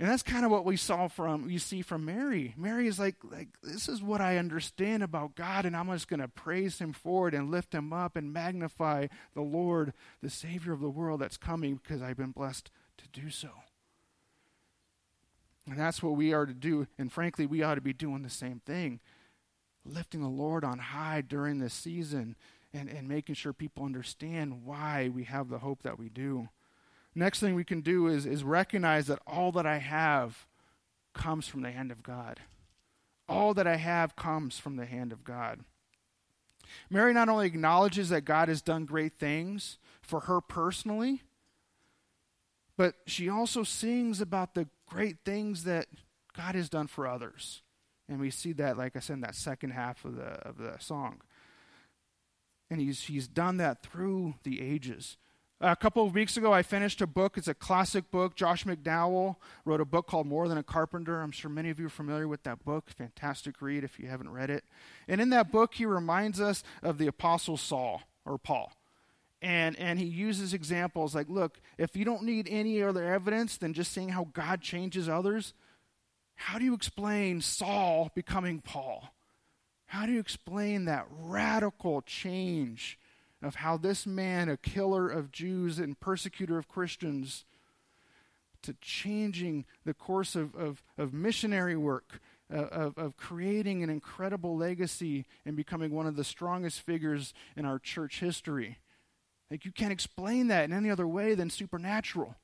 And 0.00 0.08
that's 0.08 0.24
kind 0.24 0.44
of 0.44 0.50
what 0.50 0.64
we 0.64 0.76
saw 0.76 1.06
from 1.06 1.48
you 1.48 1.60
see 1.60 1.80
from 1.80 2.04
Mary. 2.04 2.52
Mary 2.56 2.88
is 2.88 2.98
like 2.98 3.14
like 3.22 3.48
this 3.62 3.88
is 3.88 4.02
what 4.02 4.20
I 4.20 4.38
understand 4.38 5.04
about 5.04 5.36
God 5.36 5.64
and 5.64 5.76
I'm 5.76 5.90
just 5.92 6.08
going 6.08 6.20
to 6.20 6.26
praise 6.26 6.80
him 6.80 6.92
for 6.92 7.28
it 7.28 7.34
and 7.34 7.50
lift 7.50 7.72
him 7.72 7.92
up 7.92 8.16
and 8.16 8.32
magnify 8.32 9.06
the 9.34 9.42
Lord, 9.42 9.92
the 10.20 10.30
savior 10.30 10.72
of 10.72 10.80
the 10.80 10.90
world 10.90 11.20
that's 11.20 11.36
coming 11.36 11.76
because 11.76 12.02
I've 12.02 12.16
been 12.16 12.32
blessed 12.32 12.72
to 12.98 13.20
do 13.20 13.30
so. 13.30 13.50
And 15.68 15.78
that's 15.78 16.02
what 16.02 16.16
we 16.16 16.32
are 16.32 16.46
to 16.46 16.52
do 16.52 16.86
and 16.98 17.10
frankly 17.10 17.46
we 17.46 17.62
ought 17.62 17.76
to 17.76 17.80
be 17.80 17.92
doing 17.92 18.22
the 18.22 18.30
same 18.30 18.60
thing. 18.66 19.00
Lifting 19.84 20.22
the 20.22 20.28
Lord 20.28 20.64
on 20.64 20.78
high 20.78 21.20
during 21.20 21.58
this 21.58 21.74
season 21.74 22.36
and, 22.72 22.88
and 22.88 23.08
making 23.08 23.34
sure 23.34 23.52
people 23.52 23.84
understand 23.84 24.64
why 24.64 25.10
we 25.12 25.24
have 25.24 25.48
the 25.48 25.58
hope 25.58 25.82
that 25.82 25.98
we 25.98 26.08
do. 26.08 26.48
Next 27.14 27.40
thing 27.40 27.54
we 27.54 27.64
can 27.64 27.80
do 27.80 28.08
is, 28.08 28.26
is 28.26 28.42
recognize 28.42 29.06
that 29.06 29.20
all 29.26 29.52
that 29.52 29.66
I 29.66 29.78
have 29.78 30.46
comes 31.12 31.46
from 31.46 31.62
the 31.62 31.70
hand 31.70 31.92
of 31.92 32.02
God. 32.02 32.40
All 33.28 33.54
that 33.54 33.66
I 33.66 33.76
have 33.76 34.16
comes 34.16 34.58
from 34.58 34.76
the 34.76 34.86
hand 34.86 35.12
of 35.12 35.22
God. 35.22 35.60
Mary 36.90 37.12
not 37.12 37.28
only 37.28 37.46
acknowledges 37.46 38.08
that 38.08 38.24
God 38.24 38.48
has 38.48 38.60
done 38.60 38.84
great 38.84 39.14
things 39.18 39.78
for 40.02 40.20
her 40.20 40.40
personally, 40.40 41.22
but 42.76 42.96
she 43.06 43.28
also 43.28 43.62
sings 43.62 44.20
about 44.20 44.54
the 44.54 44.66
great 44.86 45.18
things 45.24 45.64
that 45.64 45.86
God 46.36 46.54
has 46.54 46.68
done 46.68 46.86
for 46.86 47.06
others. 47.06 47.62
And 48.08 48.20
we 48.20 48.30
see 48.30 48.52
that, 48.54 48.76
like 48.76 48.96
I 48.96 49.00
said, 49.00 49.14
in 49.14 49.20
that 49.22 49.34
second 49.34 49.70
half 49.70 50.04
of 50.04 50.16
the, 50.16 50.24
of 50.24 50.58
the 50.58 50.76
song. 50.78 51.22
And 52.70 52.80
he's, 52.80 53.02
he's 53.02 53.28
done 53.28 53.56
that 53.58 53.82
through 53.82 54.34
the 54.42 54.60
ages. 54.60 55.16
A 55.60 55.76
couple 55.76 56.04
of 56.04 56.14
weeks 56.14 56.36
ago, 56.36 56.52
I 56.52 56.62
finished 56.62 57.00
a 57.00 57.06
book. 57.06 57.38
It's 57.38 57.48
a 57.48 57.54
classic 57.54 58.10
book. 58.10 58.34
Josh 58.34 58.64
McDowell 58.64 59.36
wrote 59.64 59.80
a 59.80 59.86
book 59.86 60.06
called 60.06 60.26
More 60.26 60.48
Than 60.48 60.58
a 60.58 60.62
Carpenter. 60.62 61.20
I'm 61.20 61.30
sure 61.30 61.50
many 61.50 61.70
of 61.70 61.78
you 61.78 61.86
are 61.86 61.90
familiar 61.90 62.28
with 62.28 62.42
that 62.42 62.64
book. 62.64 62.90
Fantastic 62.90 63.62
read 63.62 63.84
if 63.84 63.98
you 63.98 64.08
haven't 64.08 64.30
read 64.30 64.50
it. 64.50 64.64
And 65.08 65.20
in 65.20 65.30
that 65.30 65.50
book, 65.50 65.74
he 65.74 65.86
reminds 65.86 66.40
us 66.40 66.62
of 66.82 66.98
the 66.98 67.06
Apostle 67.06 67.56
Saul 67.56 68.02
or 68.26 68.36
Paul. 68.36 68.72
And, 69.42 69.78
and 69.78 69.98
he 69.98 70.06
uses 70.06 70.54
examples 70.54 71.14
like, 71.14 71.28
look, 71.28 71.60
if 71.76 71.96
you 71.96 72.04
don't 72.04 72.22
need 72.22 72.48
any 72.50 72.82
other 72.82 73.04
evidence 73.04 73.58
than 73.58 73.74
just 73.74 73.92
seeing 73.92 74.08
how 74.08 74.28
God 74.32 74.62
changes 74.62 75.08
others, 75.08 75.52
how 76.34 76.58
do 76.58 76.64
you 76.64 76.74
explain 76.74 77.40
Saul 77.40 78.10
becoming 78.14 78.60
Paul? 78.60 79.14
How 79.86 80.06
do 80.06 80.12
you 80.12 80.20
explain 80.20 80.86
that 80.86 81.06
radical 81.10 82.02
change 82.02 82.98
of 83.42 83.56
how 83.56 83.76
this 83.76 84.06
man, 84.06 84.48
a 84.48 84.56
killer 84.56 85.08
of 85.08 85.30
Jews 85.30 85.78
and 85.78 85.98
persecutor 86.00 86.58
of 86.58 86.68
Christians, 86.68 87.44
to 88.62 88.74
changing 88.80 89.66
the 89.84 89.94
course 89.94 90.34
of, 90.34 90.54
of, 90.54 90.82
of 90.96 91.12
missionary 91.12 91.76
work, 91.76 92.20
uh, 92.52 92.56
of, 92.56 92.98
of 92.98 93.16
creating 93.16 93.82
an 93.82 93.90
incredible 93.90 94.56
legacy 94.56 95.26
and 95.44 95.54
becoming 95.54 95.90
one 95.90 96.06
of 96.06 96.16
the 96.16 96.24
strongest 96.24 96.80
figures 96.80 97.34
in 97.56 97.66
our 97.66 97.78
church 97.78 98.20
history? 98.20 98.78
Like, 99.54 99.64
you 99.64 99.70
can't 99.70 99.92
explain 99.92 100.48
that 100.48 100.64
in 100.64 100.72
any 100.72 100.90
other 100.90 101.06
way 101.06 101.36
than 101.36 101.48
supernatural. 101.48 102.34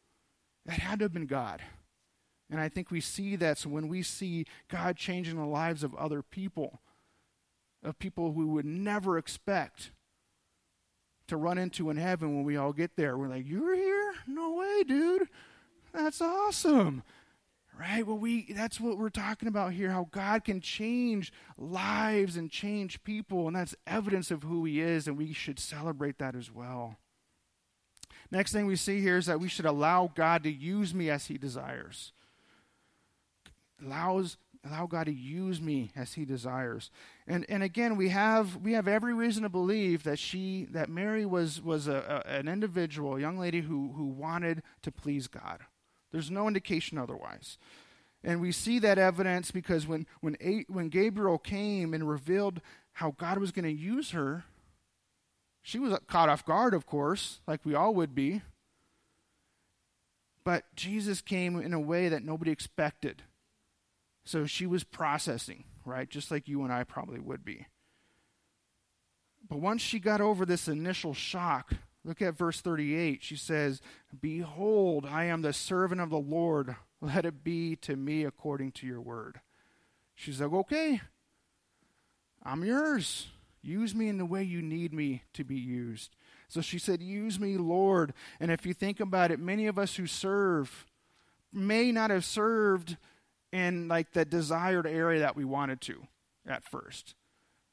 That 0.65 0.79
had 0.79 1.01
to 1.01 1.07
have 1.07 1.13
been 1.13 1.27
God. 1.27 1.61
And 2.49 2.61
I 2.61 2.69
think 2.69 2.93
we 2.93 3.01
see 3.01 3.35
that 3.35 3.59
so 3.59 3.69
when 3.69 3.89
we 3.89 4.05
see 4.05 4.47
God 4.69 4.97
changing 4.97 5.35
the 5.35 5.45
lives 5.45 5.83
of 5.83 5.93
other 5.97 6.23
people, 6.23 6.81
of 7.83 7.99
people 7.99 8.31
we 8.31 8.45
would 8.45 8.65
never 8.65 9.19
expect 9.19 9.91
to 11.27 11.37
run 11.37 11.59
into 11.59 11.91
in 11.91 11.97
heaven 11.97 12.37
when 12.37 12.45
we 12.45 12.57
all 12.57 12.73
get 12.73 12.95
there. 12.95 13.19
We're 13.19 13.27
like, 13.27 13.45
"You're 13.45 13.75
here? 13.75 14.15
No 14.29 14.55
way, 14.55 14.85
dude. 14.85 15.29
That's 15.93 16.21
awesome." 16.21 17.03
Right? 17.81 18.07
Well, 18.07 18.19
we 18.19 18.53
that's 18.53 18.79
what 18.79 18.99
we're 18.99 19.09
talking 19.09 19.49
about 19.49 19.73
here 19.73 19.91
how 19.91 20.07
God 20.11 20.45
can 20.45 20.61
change 20.61 21.33
lives 21.57 22.37
and 22.37 22.51
change 22.51 23.03
people, 23.05 23.47
and 23.47 23.57
that's 23.57 23.75
evidence 23.87 24.31
of 24.31 24.43
who 24.43 24.67
he 24.67 24.83
is 24.83 25.09
and 25.09 25.17
we 25.17 25.33
should 25.33 25.59
celebrate 25.59 26.19
that 26.19 26.37
as 26.37 26.53
well. 26.53 26.99
Next 28.31 28.53
thing 28.53 28.67
we 28.67 28.77
see 28.77 29.01
here 29.01 29.17
is 29.17 29.27
that 29.27 29.41
we 29.41 29.49
should 29.49 29.65
allow 29.65 30.13
God 30.15 30.43
to 30.43 30.53
use 30.53 30.93
me 30.93 31.09
as 31.09 31.27
he 31.27 31.39
desires. 31.39 32.13
Allows 33.83 34.37
allow 34.63 34.85
God 34.85 35.07
to 35.07 35.13
use 35.15 35.59
me 35.59 35.91
as 35.97 36.13
he 36.13 36.27
desires. 36.27 36.91
And 37.27 37.47
and 37.49 37.63
again, 37.63 37.97
we 37.97 38.11
have 38.11 38.57
we 38.57 38.75
have 38.75 38.89
every 38.89 39.15
reason 39.15 39.43
to 39.45 39.49
believe 39.49 40.03
that 40.03 40.19
she 40.19 40.67
that 40.73 40.91
Mary 40.91 41.25
was 41.25 41.63
was 41.63 41.89
a, 41.89 42.25
a, 42.27 42.31
an 42.31 42.47
individual, 42.47 43.17
a 43.17 43.21
young 43.21 43.39
lady 43.39 43.63
who 43.63 43.95
who 43.97 44.05
wanted 44.05 44.63
to 44.83 44.93
please 44.93 45.29
God. 45.29 45.61
There's 46.13 46.31
no 46.31 46.47
indication 46.47 46.99
otherwise. 46.99 47.59
And 48.23 48.41
we 48.41 48.53
see 48.53 48.79
that 48.81 48.99
evidence 48.99 49.51
because 49.51 49.87
when 49.87 50.07
when 50.21 50.37
a, 50.41 50.65
when 50.69 50.89
Gabriel 50.89 51.39
came 51.39 51.95
and 51.95 52.09
revealed 52.09 52.61
how 52.95 53.15
God 53.17 53.39
was 53.39 53.53
going 53.53 53.65
to 53.65 53.73
use 53.73 54.11
her, 54.11 54.45
she 55.63 55.79
was 55.79 55.99
caught 56.07 56.29
off 56.29 56.45
guard, 56.45 56.75
of 56.75 56.87
course, 56.87 57.41
like 57.47 57.65
we 57.65 57.75
all 57.75 57.95
would 57.95 58.15
be. 58.15 58.43
But 60.45 60.65
Jesus 60.75 61.21
came 61.21 61.61
in 61.61 61.73
a 61.73 61.81
way 61.81 62.09
that 62.09 62.25
nobody 62.25 62.51
expected. 62.51 63.23
So 64.25 64.47
she 64.47 64.67
was 64.67 64.85
processing, 64.85 65.65
right? 65.85 66.09
Just 66.09 66.31
like 66.31 66.49
you 66.49 66.63
and 66.63 66.73
I 66.73 66.85
probably 66.85 67.21
would 67.21 67.45
be. 67.45 67.67
But 69.49 69.61
once 69.61 69.83
she 69.83 69.99
got 69.99 70.21
over 70.21 70.45
this 70.45 70.69
initial 70.69 71.15
shock, 71.15 71.73
look 72.05 72.23
at 72.23 72.37
verse 72.37 72.61
38. 72.61 73.23
She 73.23 73.37
says, 73.37 73.81
Behold, 74.21 75.07
I 75.07 75.25
am 75.25 75.43
the 75.43 75.53
servant 75.53 76.01
of 76.01 76.11
the 76.11 76.19
Lord. 76.19 76.77
Let 77.01 77.25
it 77.25 77.45
be 77.45 77.77
to 77.77 77.97
me 77.97 78.25
according 78.25 78.73
to 78.73 78.87
your 78.87 79.01
word. 79.01 79.41
She's 80.15 80.41
like, 80.41 80.53
Okay, 80.53 81.01
I'm 82.43 82.65
yours. 82.65 83.29
Use 83.63 83.95
me 83.95 84.09
in 84.09 84.19
the 84.19 84.25
way 84.25 84.43
you 84.43 84.63
need 84.63 84.95
me 84.95 85.23
to 85.35 85.45
be 85.45 85.57
used. 85.57 86.17
So 86.49 86.61
she 86.61 86.79
said, 86.79 87.03
Use 87.03 87.39
me, 87.39 87.57
Lord. 87.57 88.15
And 88.39 88.51
if 88.51 88.65
you 88.65 88.75
think 88.75 89.01
about 89.01 89.31
it, 89.31 89.39
many 89.39 89.67
of 89.67 89.79
us 89.79 89.97
who 89.97 90.07
serve 90.07 90.87
may 91.53 91.93
not 91.93 92.11
have 92.11 92.25
served 92.25 92.97
in 93.53 93.89
like 93.89 94.13
the 94.13 94.25
desired 94.25 94.87
area 94.87 95.21
that 95.21 95.37
we 95.37 95.45
wanted 95.45 95.81
to 95.83 96.07
at 96.47 96.65
first. 96.65 97.15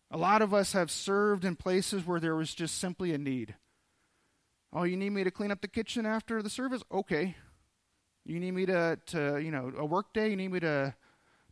A 0.10 0.18
lot 0.18 0.42
of 0.42 0.54
us 0.54 0.74
have 0.74 0.90
served 0.90 1.46
in 1.46 1.56
places 1.56 2.06
where 2.06 2.20
there 2.20 2.36
was 2.36 2.54
just 2.54 2.80
simply 2.80 3.14
a 3.14 3.18
need. 3.18 3.56
Oh, 4.74 4.84
you 4.84 4.98
need 4.98 5.12
me 5.12 5.24
to 5.24 5.32
clean 5.32 5.52
up 5.52 5.62
the 5.62 5.68
kitchen 5.68 6.06
after 6.06 6.42
the 6.42 6.50
service? 6.50 6.84
Okay. 6.92 7.36
You 8.26 8.40
need 8.40 8.52
me 8.52 8.66
to, 8.66 9.00
to 9.08 9.40
you 9.40 9.52
know, 9.52 9.72
a 9.78 9.86
work 9.86 10.14
day? 10.14 10.30
You 10.30 10.36
need 10.36 10.52
me 10.52 10.60
to, 10.60 10.94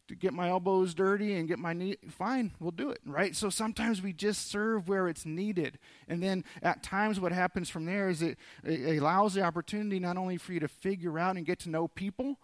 to 0.07 0.15
get 0.15 0.33
my 0.33 0.49
elbows 0.49 0.93
dirty 0.93 1.35
and 1.35 1.47
get 1.47 1.57
my 1.57 1.71
knee? 1.71 1.95
Fine, 2.09 2.51
we'll 2.59 2.71
do 2.71 2.89
it, 2.89 2.99
right? 3.05 3.35
So 3.35 3.49
sometimes 3.49 4.01
we 4.01 4.11
just 4.11 4.51
serve 4.51 4.89
where 4.89 5.07
it's 5.07 5.25
needed. 5.25 5.79
And 6.07 6.21
then 6.21 6.43
at 6.61 6.83
times 6.83 7.19
what 7.19 7.31
happens 7.31 7.69
from 7.69 7.85
there 7.85 8.09
is 8.09 8.21
it, 8.21 8.37
it 8.63 8.99
allows 8.99 9.33
the 9.33 9.41
opportunity 9.43 9.99
not 9.99 10.17
only 10.17 10.37
for 10.37 10.51
you 10.51 10.59
to 10.59 10.67
figure 10.67 11.17
out 11.17 11.37
and 11.37 11.45
get 11.45 11.59
to 11.59 11.69
know 11.69 11.87
people, 11.87 12.39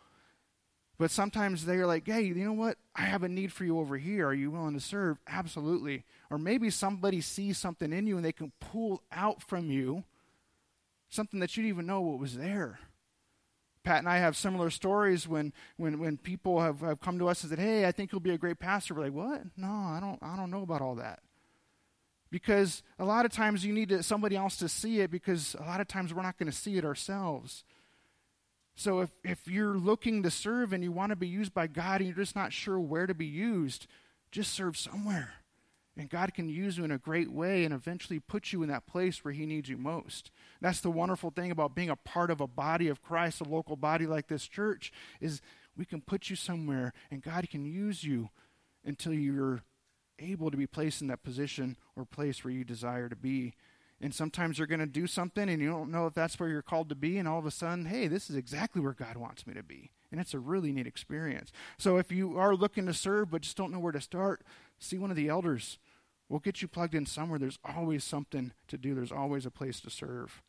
but 0.98 1.12
sometimes 1.12 1.66
they're 1.66 1.88
like, 1.88 2.08
hey, 2.08 2.22
you 2.22 2.36
know 2.36 2.54
what? 2.54 2.78
I 2.96 3.02
have 3.02 3.24
a 3.24 3.30
need 3.30 3.52
for 3.52 3.66
you 3.66 3.80
over 3.80 3.98
here. 3.98 4.28
Are 4.28 4.34
you 4.34 4.52
willing 4.52 4.76
to 4.76 4.80
serve? 4.80 5.18
Absolutely. 5.28 6.06
Or 6.30 6.38
maybe 6.38 6.70
somebody 6.70 7.22
sees 7.22 7.58
something 7.58 7.92
in 7.92 8.08
you 8.08 8.16
and 8.16 8.24
they 8.24 8.32
can 8.32 8.52
pull 8.60 9.02
out 9.12 9.42
from 9.42 9.70
you 9.70 10.04
something 11.12 11.39
that 11.41 11.56
you 11.56 11.62
didn't 11.62 11.76
even 11.76 11.86
know 11.86 12.02
what 12.02 12.19
was 12.19 12.36
there. 12.36 12.80
Pat 13.84 14.00
and 14.00 14.10
I 14.10 14.17
have 14.17 14.38
similar 14.38 14.69
stories 14.69 15.28
when, 15.28 15.54
when, 15.78 16.00
when 16.00 16.17
people 16.17 16.62
have, 16.62 16.82
have 16.82 17.02
come 17.02 17.19
to 17.19 17.28
us 17.28 17.43
and 17.43 17.50
said, 17.50 17.60
Hey, 17.60 17.86
I 17.86 17.91
think 17.91 18.12
you'll 18.12 18.21
be 18.21 18.32
a 18.32 18.38
great 18.38 18.60
pastor. 18.60 18.93
We're 18.93 19.04
like, 19.04 19.13
What? 19.13 19.43
No, 19.58 19.67
I 19.67 20.00
don't 20.00 20.19
I 20.21 20.36
don't 20.36 20.52
know 20.52 20.63
about 20.63 20.82
all 20.82 20.95
that. 20.95 21.19
Because 22.30 22.82
a 22.97 23.06
lot 23.06 23.26
of 23.26 23.32
times 23.32 23.65
you 23.65 23.74
need 23.74 23.89
to, 23.89 24.04
somebody 24.04 24.38
else 24.38 24.56
to 24.58 24.69
see 24.69 25.02
it 25.02 25.12
because 25.12 25.56
a 25.60 25.63
lot 25.63 25.82
of 25.82 25.88
times 25.88 26.13
we're 26.13 26.21
not 26.21 26.38
going 26.38 26.50
to 26.50 26.58
see 26.58 26.78
it 26.78 26.86
ourselves. 26.86 27.65
So 28.74 29.02
if, 29.02 29.10
if 29.26 29.47
you're 29.50 29.78
looking 29.78 30.24
to 30.24 30.32
serve 30.32 30.71
and 30.71 30.82
you 30.82 30.93
want 30.93 31.10
to 31.10 31.17
be 31.17 31.28
used 31.28 31.54
by 31.54 31.67
God 31.67 32.00
and 32.00 32.08
you're 32.08 32.24
just 32.24 32.36
not 32.36 32.54
sure 32.54 32.80
where 32.80 33.06
to 33.06 33.13
be 33.13 33.26
used, 33.26 33.86
just 34.32 34.54
serve 34.54 34.78
somewhere. 34.78 35.34
And 35.98 36.10
God 36.10 36.34
can 36.34 36.48
use 36.48 36.78
you 36.78 36.86
in 36.86 36.92
a 36.92 36.98
great 36.98 37.32
way 37.32 37.66
and 37.66 37.74
eventually 37.74 38.20
put 38.20 38.54
you 38.54 38.64
in 38.64 38.70
that 38.70 38.88
place 38.88 39.24
where 39.24 39.34
He 39.34 39.46
needs 39.46 39.70
you 39.70 39.78
most. 39.78 40.32
That's 40.62 40.80
the 40.80 40.90
wonderful 40.90 41.32
thing 41.32 41.52
about 41.52 41.76
being 41.76 41.90
a 41.90 41.98
part 41.98 42.32
of 42.32 42.40
a 42.40 42.48
body 42.48 42.88
of 42.88 43.02
Christ, 43.02 43.42
a 43.42 43.44
local 43.44 43.76
body 43.76 44.08
like 44.08 44.28
this 44.28 44.48
church, 44.48 44.94
is 45.20 45.42
we 45.76 45.86
can 45.86 46.02
put 46.02 46.30
you 46.30 46.36
somewhere 46.36 46.94
and 47.10 47.22
God 47.22 47.50
can 47.50 47.66
use 47.66 48.04
you 48.04 48.30
until 48.86 49.14
you're 49.14 49.64
able 50.20 50.52
to 50.52 50.58
be 50.58 50.68
placed 50.68 51.02
in 51.02 51.08
that 51.08 51.24
position 51.24 51.78
or 51.96 52.06
place 52.06 52.44
where 52.44 52.54
you 52.54 52.64
desire 52.64 53.10
to 53.10 53.16
be. 53.16 53.54
And 54.00 54.14
sometimes 54.14 54.58
you're 54.58 54.68
going 54.68 54.80
to 54.80 54.88
do 54.88 55.08
something 55.08 55.48
and 55.48 55.62
you 55.62 55.70
don't 55.70 55.92
know 55.92 56.08
if 56.08 56.14
that's 56.14 56.40
where 56.40 56.50
you're 56.50 56.62
called 56.62 56.90
to 56.90 56.96
be 56.96 57.18
and 57.18 57.28
all 57.28 57.38
of 57.38 57.46
a 57.46 57.52
sudden 57.52 57.86
hey 57.86 58.08
this 58.08 58.32
is 58.32 58.36
exactly 58.36 58.82
where 58.82 58.94
god 58.94 59.18
wants 59.18 59.46
me 59.46 59.54
to 59.54 59.64
be. 59.64 59.92
And 60.12 60.20
it's 60.20 60.34
a 60.34 60.40
really 60.40 60.72
neat 60.72 60.88
experience. 60.88 61.52
So 61.78 61.98
if 61.98 62.12
you 62.12 62.38
are 62.38 62.56
looking 62.56 62.86
to 62.88 62.94
serve 62.94 63.32
but 63.32 63.42
just 63.42 63.58
don't 63.58 63.72
know 63.72 63.80
where 63.80 63.92
to 63.92 64.02
start 64.02 64.42
see 64.82 64.98
one 64.98 65.10
of 65.10 65.15
the 65.15 65.30
elders 65.30 65.78
we'll 66.28 66.39
get 66.39 66.62
you 66.62 66.67
plugged 66.67 66.96
in 66.96 67.06
somewhere 67.06 67.39
there's 67.39 67.60
always 67.63 68.04
something 68.04 68.52
to 68.67 68.78
do 68.78 68.94
there's 68.94 69.12
always 69.12 69.46
a 69.46 69.52
place 69.52 69.80
to 69.80 69.89
serve 69.89 70.41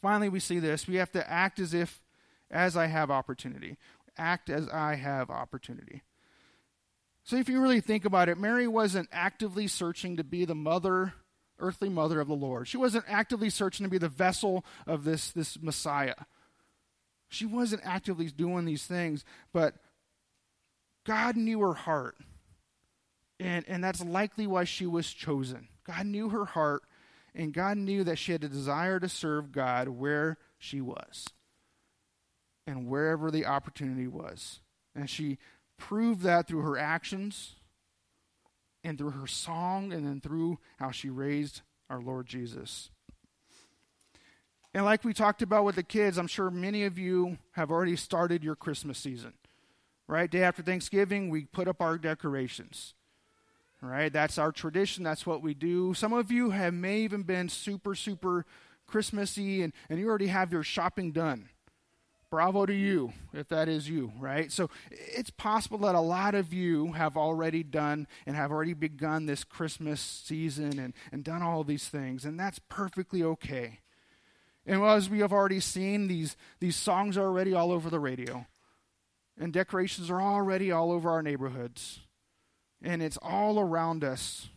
finally 0.00 0.28
we 0.28 0.40
see 0.40 0.58
this 0.58 0.88
we 0.88 0.96
have 0.96 1.12
to 1.12 1.28
act 1.30 1.58
as 1.58 1.74
if 1.74 2.02
as 2.52 2.76
I 2.76 2.86
have 2.86 3.10
opportunity. 3.10 3.78
Act 4.18 4.50
as 4.50 4.68
I 4.68 4.96
have 4.96 5.30
opportunity. 5.30 6.02
So, 7.24 7.36
if 7.36 7.48
you 7.48 7.60
really 7.60 7.80
think 7.80 8.04
about 8.04 8.28
it, 8.28 8.38
Mary 8.38 8.68
wasn't 8.68 9.08
actively 9.10 9.66
searching 9.66 10.16
to 10.16 10.24
be 10.24 10.44
the 10.44 10.54
mother, 10.54 11.14
earthly 11.58 11.88
mother 11.88 12.20
of 12.20 12.28
the 12.28 12.34
Lord. 12.34 12.68
She 12.68 12.76
wasn't 12.76 13.04
actively 13.08 13.48
searching 13.48 13.84
to 13.84 13.90
be 13.90 13.98
the 13.98 14.08
vessel 14.08 14.64
of 14.86 15.04
this, 15.04 15.30
this 15.30 15.60
Messiah. 15.60 16.14
She 17.28 17.46
wasn't 17.46 17.82
actively 17.84 18.26
doing 18.26 18.66
these 18.66 18.84
things, 18.84 19.24
but 19.52 19.76
God 21.06 21.36
knew 21.36 21.60
her 21.60 21.74
heart. 21.74 22.16
And, 23.42 23.64
and 23.68 23.82
that's 23.82 24.04
likely 24.04 24.46
why 24.46 24.64
she 24.64 24.86
was 24.86 25.12
chosen. 25.12 25.68
God 25.84 26.06
knew 26.06 26.28
her 26.28 26.44
heart, 26.44 26.82
and 27.34 27.52
God 27.52 27.76
knew 27.76 28.04
that 28.04 28.18
she 28.18 28.32
had 28.32 28.44
a 28.44 28.48
desire 28.48 29.00
to 29.00 29.08
serve 29.08 29.52
God 29.52 29.88
where 29.88 30.38
she 30.58 30.80
was 30.80 31.28
and 32.66 32.88
wherever 32.88 33.30
the 33.30 33.46
opportunity 33.46 34.06
was. 34.06 34.60
And 34.94 35.10
she 35.10 35.38
proved 35.76 36.22
that 36.22 36.46
through 36.46 36.60
her 36.60 36.78
actions 36.78 37.56
and 38.84 38.96
through 38.96 39.10
her 39.10 39.26
song 39.26 39.92
and 39.92 40.06
then 40.06 40.20
through 40.20 40.58
how 40.76 40.90
she 40.90 41.10
raised 41.10 41.62
our 41.90 42.00
Lord 42.00 42.26
Jesus. 42.26 42.90
And 44.74 44.84
like 44.84 45.04
we 45.04 45.12
talked 45.12 45.42
about 45.42 45.64
with 45.64 45.76
the 45.76 45.82
kids, 45.82 46.18
I'm 46.18 46.26
sure 46.26 46.50
many 46.50 46.84
of 46.84 46.98
you 46.98 47.38
have 47.52 47.70
already 47.70 47.96
started 47.96 48.42
your 48.44 48.56
Christmas 48.56 48.98
season. 48.98 49.34
Right? 50.06 50.30
Day 50.30 50.42
after 50.42 50.62
Thanksgiving, 50.62 51.30
we 51.30 51.44
put 51.44 51.68
up 51.68 51.80
our 51.80 51.96
decorations. 51.96 52.94
Right? 53.84 54.12
That's 54.12 54.38
our 54.38 54.52
tradition. 54.52 55.02
That's 55.02 55.26
what 55.26 55.42
we 55.42 55.54
do. 55.54 55.92
Some 55.92 56.12
of 56.12 56.30
you 56.30 56.50
have 56.50 56.72
may 56.72 57.00
even 57.00 57.24
been 57.24 57.48
super, 57.48 57.96
super 57.96 58.46
Christmassy 58.86 59.62
and, 59.62 59.72
and 59.90 59.98
you 59.98 60.08
already 60.08 60.28
have 60.28 60.52
your 60.52 60.62
shopping 60.62 61.10
done. 61.10 61.48
Bravo 62.30 62.64
to 62.64 62.72
you, 62.72 63.12
if 63.34 63.48
that 63.48 63.68
is 63.68 63.90
you, 63.90 64.10
right? 64.18 64.50
So 64.50 64.70
it's 64.90 65.28
possible 65.28 65.76
that 65.80 65.94
a 65.94 66.00
lot 66.00 66.34
of 66.34 66.54
you 66.54 66.92
have 66.92 67.16
already 67.16 67.62
done 67.62 68.06
and 68.24 68.34
have 68.36 68.50
already 68.50 68.72
begun 68.72 69.26
this 69.26 69.44
Christmas 69.44 70.00
season 70.00 70.78
and, 70.78 70.94
and 71.12 71.24
done 71.24 71.42
all 71.42 71.62
these 71.62 71.88
things, 71.88 72.24
and 72.24 72.40
that's 72.40 72.58
perfectly 72.70 73.22
okay. 73.22 73.80
And 74.64 74.82
as 74.82 75.10
we 75.10 75.18
have 75.18 75.32
already 75.32 75.60
seen, 75.60 76.08
these, 76.08 76.36
these 76.58 76.76
songs 76.76 77.18
are 77.18 77.26
already 77.26 77.52
all 77.52 77.70
over 77.70 77.90
the 77.90 78.00
radio, 78.00 78.46
and 79.38 79.52
decorations 79.52 80.08
are 80.08 80.22
already 80.22 80.72
all 80.72 80.90
over 80.90 81.10
our 81.10 81.22
neighborhoods, 81.22 82.00
and 82.82 83.02
it's 83.02 83.18
all 83.22 83.58
around 83.58 84.04
us. 84.04 84.48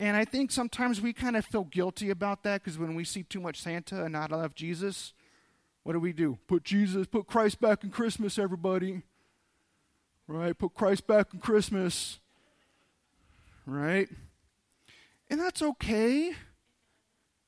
And 0.00 0.16
I 0.16 0.24
think 0.24 0.50
sometimes 0.50 1.00
we 1.00 1.12
kind 1.12 1.36
of 1.36 1.44
feel 1.44 1.64
guilty 1.64 2.10
about 2.10 2.44
that 2.44 2.62
because 2.62 2.78
when 2.78 2.94
we 2.94 3.04
see 3.04 3.24
too 3.24 3.40
much 3.40 3.60
Santa 3.60 4.04
and 4.04 4.12
not 4.12 4.30
enough 4.30 4.54
Jesus, 4.54 5.12
what 5.82 5.94
do 5.94 6.00
we 6.00 6.12
do? 6.12 6.38
Put 6.46 6.62
Jesus, 6.62 7.06
put 7.06 7.26
Christ 7.26 7.60
back 7.60 7.82
in 7.82 7.90
Christmas, 7.90 8.38
everybody. 8.38 9.02
Right? 10.28 10.56
Put 10.56 10.74
Christ 10.74 11.06
back 11.06 11.32
in 11.32 11.40
Christmas. 11.40 12.20
Right? 13.66 14.08
And 15.30 15.40
that's 15.40 15.62
okay. 15.62 16.32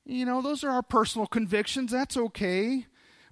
You 0.05 0.25
know, 0.25 0.43
those 0.43 0.65
are 0.65 0.71
our 0.71 0.83
personal 0.83 1.27
convictions. 1.27 1.93
That's 1.93 2.17
okay. 2.17 2.87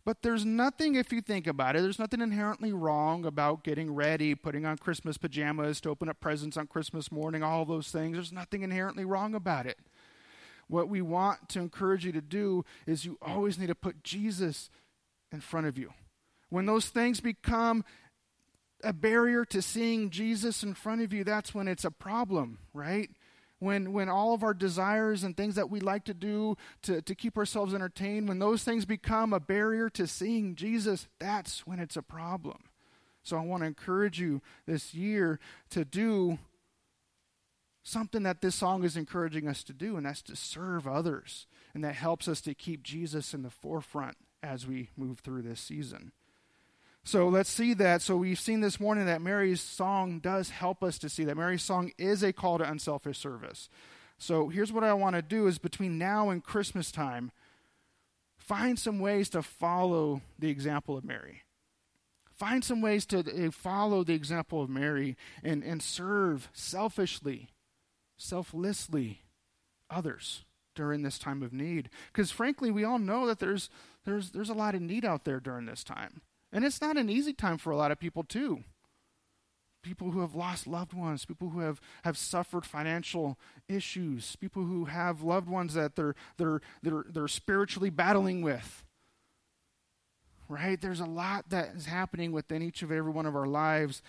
But 0.08 0.22
there's 0.22 0.46
nothing, 0.46 0.94
if 0.94 1.12
you 1.12 1.20
think 1.20 1.46
about 1.46 1.76
it, 1.76 1.82
there's 1.82 1.98
nothing 1.98 2.22
inherently 2.22 2.72
wrong 2.72 3.26
about 3.26 3.62
getting 3.62 3.94
ready, 3.94 4.34
putting 4.34 4.64
on 4.64 4.78
Christmas 4.78 5.18
pajamas 5.18 5.82
to 5.82 5.90
open 5.90 6.08
up 6.08 6.18
presents 6.18 6.56
on 6.56 6.66
Christmas 6.66 7.12
morning, 7.12 7.42
all 7.42 7.66
those 7.66 7.90
things. 7.90 8.14
There's 8.16 8.32
nothing 8.32 8.62
inherently 8.62 9.04
wrong 9.04 9.34
about 9.34 9.66
it. 9.66 9.76
What 10.66 10.88
we 10.88 11.02
want 11.02 11.50
to 11.50 11.58
encourage 11.58 12.06
you 12.06 12.12
to 12.12 12.22
do 12.22 12.64
is 12.86 13.04
you 13.04 13.18
always 13.20 13.58
need 13.58 13.66
to 13.66 13.74
put 13.74 14.02
Jesus 14.02 14.70
in 15.30 15.42
front 15.42 15.66
of 15.66 15.76
you. 15.76 15.92
When 16.48 16.64
those 16.64 16.86
things 16.86 17.20
become 17.20 17.84
a 18.82 18.94
barrier 18.94 19.44
to 19.44 19.60
seeing 19.60 20.08
Jesus 20.08 20.62
in 20.62 20.72
front 20.72 21.02
of 21.02 21.12
you, 21.12 21.22
that's 21.22 21.54
when 21.54 21.68
it's 21.68 21.84
a 21.84 21.90
problem, 21.90 22.60
right? 22.72 23.10
When, 23.60 23.92
when 23.92 24.08
all 24.08 24.34
of 24.34 24.44
our 24.44 24.54
desires 24.54 25.24
and 25.24 25.36
things 25.36 25.56
that 25.56 25.70
we 25.70 25.80
like 25.80 26.04
to 26.04 26.14
do 26.14 26.56
to, 26.82 27.02
to 27.02 27.14
keep 27.14 27.36
ourselves 27.36 27.74
entertained, 27.74 28.28
when 28.28 28.38
those 28.38 28.62
things 28.62 28.84
become 28.84 29.32
a 29.32 29.40
barrier 29.40 29.90
to 29.90 30.06
seeing 30.06 30.54
Jesus, 30.54 31.08
that's 31.18 31.66
when 31.66 31.80
it's 31.80 31.96
a 31.96 32.02
problem. 32.02 32.58
So 33.22 33.36
I 33.36 33.40
want 33.40 33.62
to 33.62 33.66
encourage 33.66 34.20
you 34.20 34.40
this 34.66 34.94
year 34.94 35.40
to 35.70 35.84
do 35.84 36.38
something 37.82 38.22
that 38.22 38.40
this 38.40 38.54
song 38.54 38.84
is 38.84 38.96
encouraging 38.96 39.48
us 39.48 39.64
to 39.64 39.72
do, 39.72 39.96
and 39.96 40.06
that's 40.06 40.22
to 40.22 40.36
serve 40.36 40.86
others. 40.86 41.46
And 41.74 41.82
that 41.82 41.94
helps 41.94 42.28
us 42.28 42.40
to 42.42 42.54
keep 42.54 42.82
Jesus 42.82 43.34
in 43.34 43.42
the 43.42 43.50
forefront 43.50 44.16
as 44.42 44.66
we 44.66 44.90
move 44.96 45.20
through 45.20 45.42
this 45.42 45.60
season. 45.60 46.12
So 47.08 47.26
let's 47.26 47.48
see 47.48 47.72
that. 47.72 48.02
So 48.02 48.18
we've 48.18 48.38
seen 48.38 48.60
this 48.60 48.78
morning 48.78 49.06
that 49.06 49.22
Mary's 49.22 49.62
song 49.62 50.18
does 50.18 50.50
help 50.50 50.82
us 50.82 50.98
to 50.98 51.08
see 51.08 51.24
that 51.24 51.38
Mary's 51.38 51.62
song 51.62 51.90
is 51.96 52.22
a 52.22 52.34
call 52.34 52.58
to 52.58 52.70
unselfish 52.70 53.16
service. 53.16 53.70
So 54.18 54.50
here's 54.50 54.74
what 54.74 54.84
I 54.84 54.92
want 54.92 55.16
to 55.16 55.22
do 55.22 55.46
is 55.46 55.56
between 55.56 55.96
now 55.96 56.28
and 56.28 56.44
Christmas 56.44 56.92
time, 56.92 57.30
find 58.36 58.78
some 58.78 59.00
ways 59.00 59.30
to 59.30 59.40
follow 59.40 60.20
the 60.38 60.50
example 60.50 60.98
of 60.98 61.04
Mary. 61.04 61.44
Find 62.30 62.62
some 62.62 62.82
ways 62.82 63.06
to 63.06 63.20
uh, 63.20 63.52
follow 63.52 64.04
the 64.04 64.12
example 64.12 64.60
of 64.60 64.68
Mary 64.68 65.16
and, 65.42 65.64
and 65.64 65.82
serve 65.82 66.50
selfishly, 66.52 67.48
selflessly 68.18 69.22
others 69.88 70.44
during 70.74 71.04
this 71.04 71.18
time 71.18 71.42
of 71.42 71.54
need. 71.54 71.88
Because 72.12 72.30
frankly, 72.30 72.70
we 72.70 72.84
all 72.84 72.98
know 72.98 73.26
that 73.26 73.38
there's 73.38 73.70
there's, 74.04 74.32
there's 74.32 74.50
a 74.50 74.54
lot 74.54 74.74
of 74.74 74.82
need 74.82 75.06
out 75.06 75.24
there 75.24 75.40
during 75.40 75.64
this 75.64 75.82
time. 75.82 76.20
And 76.52 76.64
it's 76.64 76.80
not 76.80 76.96
an 76.96 77.10
easy 77.10 77.32
time 77.32 77.58
for 77.58 77.70
a 77.70 77.76
lot 77.76 77.90
of 77.90 77.98
people, 77.98 78.24
too. 78.24 78.64
People 79.82 80.10
who 80.10 80.20
have 80.20 80.34
lost 80.34 80.66
loved 80.66 80.92
ones, 80.92 81.24
people 81.24 81.50
who 81.50 81.60
have, 81.60 81.80
have 82.04 82.18
suffered 82.18 82.64
financial 82.64 83.38
issues, 83.68 84.34
people 84.36 84.64
who 84.64 84.86
have 84.86 85.22
loved 85.22 85.48
ones 85.48 85.74
that 85.74 85.94
they're, 85.94 86.14
they're, 86.36 86.60
they're, 86.82 87.04
they're 87.08 87.28
spiritually 87.28 87.90
battling 87.90 88.42
with. 88.42 88.82
Right? 90.48 90.80
There's 90.80 91.00
a 91.00 91.06
lot 91.06 91.50
that 91.50 91.74
is 91.76 91.86
happening 91.86 92.32
within 92.32 92.62
each 92.62 92.82
of 92.82 92.90
every 92.90 93.12
one 93.12 93.26
of 93.26 93.36
our 93.36 93.46
lives, 93.46 94.02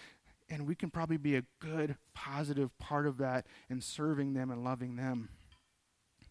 and 0.50 0.66
we 0.66 0.74
can 0.74 0.90
probably 0.90 1.18
be 1.18 1.36
a 1.36 1.44
good, 1.60 1.98
positive 2.16 2.76
part 2.80 3.06
of 3.06 3.18
that 3.18 3.46
in 3.70 3.82
serving 3.82 4.34
them 4.34 4.50
and 4.50 4.64
loving 4.64 4.96
them. 4.96 5.30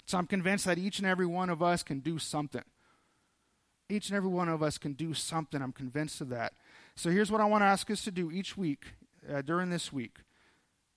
So 0.07 0.17
I'm 0.17 0.27
convinced 0.27 0.65
that 0.65 0.79
each 0.79 0.99
and 0.99 1.07
every 1.07 1.27
one 1.27 1.51
of 1.51 1.63
us 1.63 1.83
can 1.83 2.01
do 2.01 2.19
something. 2.19 2.65
Each 3.89 4.09
and 4.09 4.17
every 4.17 4.29
one 4.29 4.49
of 4.49 4.63
us 4.63 4.77
can 4.77 4.93
do 4.93 5.15
something. 5.15 5.63
I'm 5.63 5.73
convinced 5.73 6.21
of 6.21 6.29
that. 6.29 6.53
So 6.95 7.11
here's 7.11 7.33
what 7.33 7.41
I 7.41 7.47
want 7.47 7.63
to 7.63 7.67
ask 7.67 7.91
us 7.91 8.05
to 8.05 8.11
do 8.11 8.31
each 8.31 8.57
week 8.57 8.85
uh, 9.33 9.43
during 9.43 9.71
this 9.71 9.93
week 9.93 10.19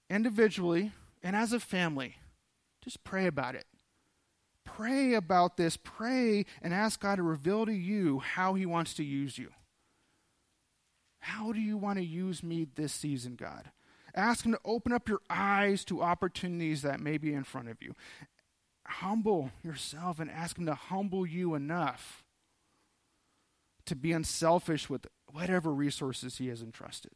individually 0.10 0.92
and 1.24 1.36
as 1.36 1.54
a 1.54 1.60
family. 1.60 2.18
Just 2.84 3.04
pray 3.04 3.28
about 3.28 3.56
it. 3.56 3.66
Pray 4.66 5.14
about 5.14 5.58
this. 5.58 5.78
Pray 5.78 6.46
and 6.62 6.74
ask 6.74 7.00
God 7.00 7.16
to 7.16 7.24
reveal 7.24 7.66
to 7.66 7.74
you 7.74 8.20
how 8.20 8.56
He 8.56 8.66
wants 8.66 8.94
to 8.96 9.04
use 9.04 9.38
you. 9.38 9.52
How 11.20 11.52
do 11.52 11.60
you 11.60 11.78
want 11.78 12.00
to 12.00 12.06
use 12.06 12.44
me 12.44 12.68
this 12.76 12.92
season, 12.92 13.36
God? 13.36 13.72
Ask 14.16 14.46
Him 14.46 14.52
to 14.54 14.60
open 14.66 14.92
up 14.92 15.08
your 15.08 15.22
eyes 15.30 15.86
to 15.86 16.02
opportunities 16.02 16.82
that 16.82 17.00
may 17.00 17.18
be 17.18 17.34
in 17.34 17.44
front 17.44 17.70
of 17.70 17.82
you. 17.82 17.96
Humble 18.86 19.52
yourself 19.64 20.20
and 20.20 20.30
ask 20.30 20.58
Him 20.58 20.66
to 20.66 20.76
humble 20.76 21.26
you 21.26 21.56
enough 21.56 22.24
to 23.92 23.96
be 23.98 24.14
unselfish 24.14 24.90
with 24.90 25.06
whatever 25.34 25.74
resources 25.74 26.38
he 26.38 26.48
has 26.48 26.62
entrusted. 26.62 27.12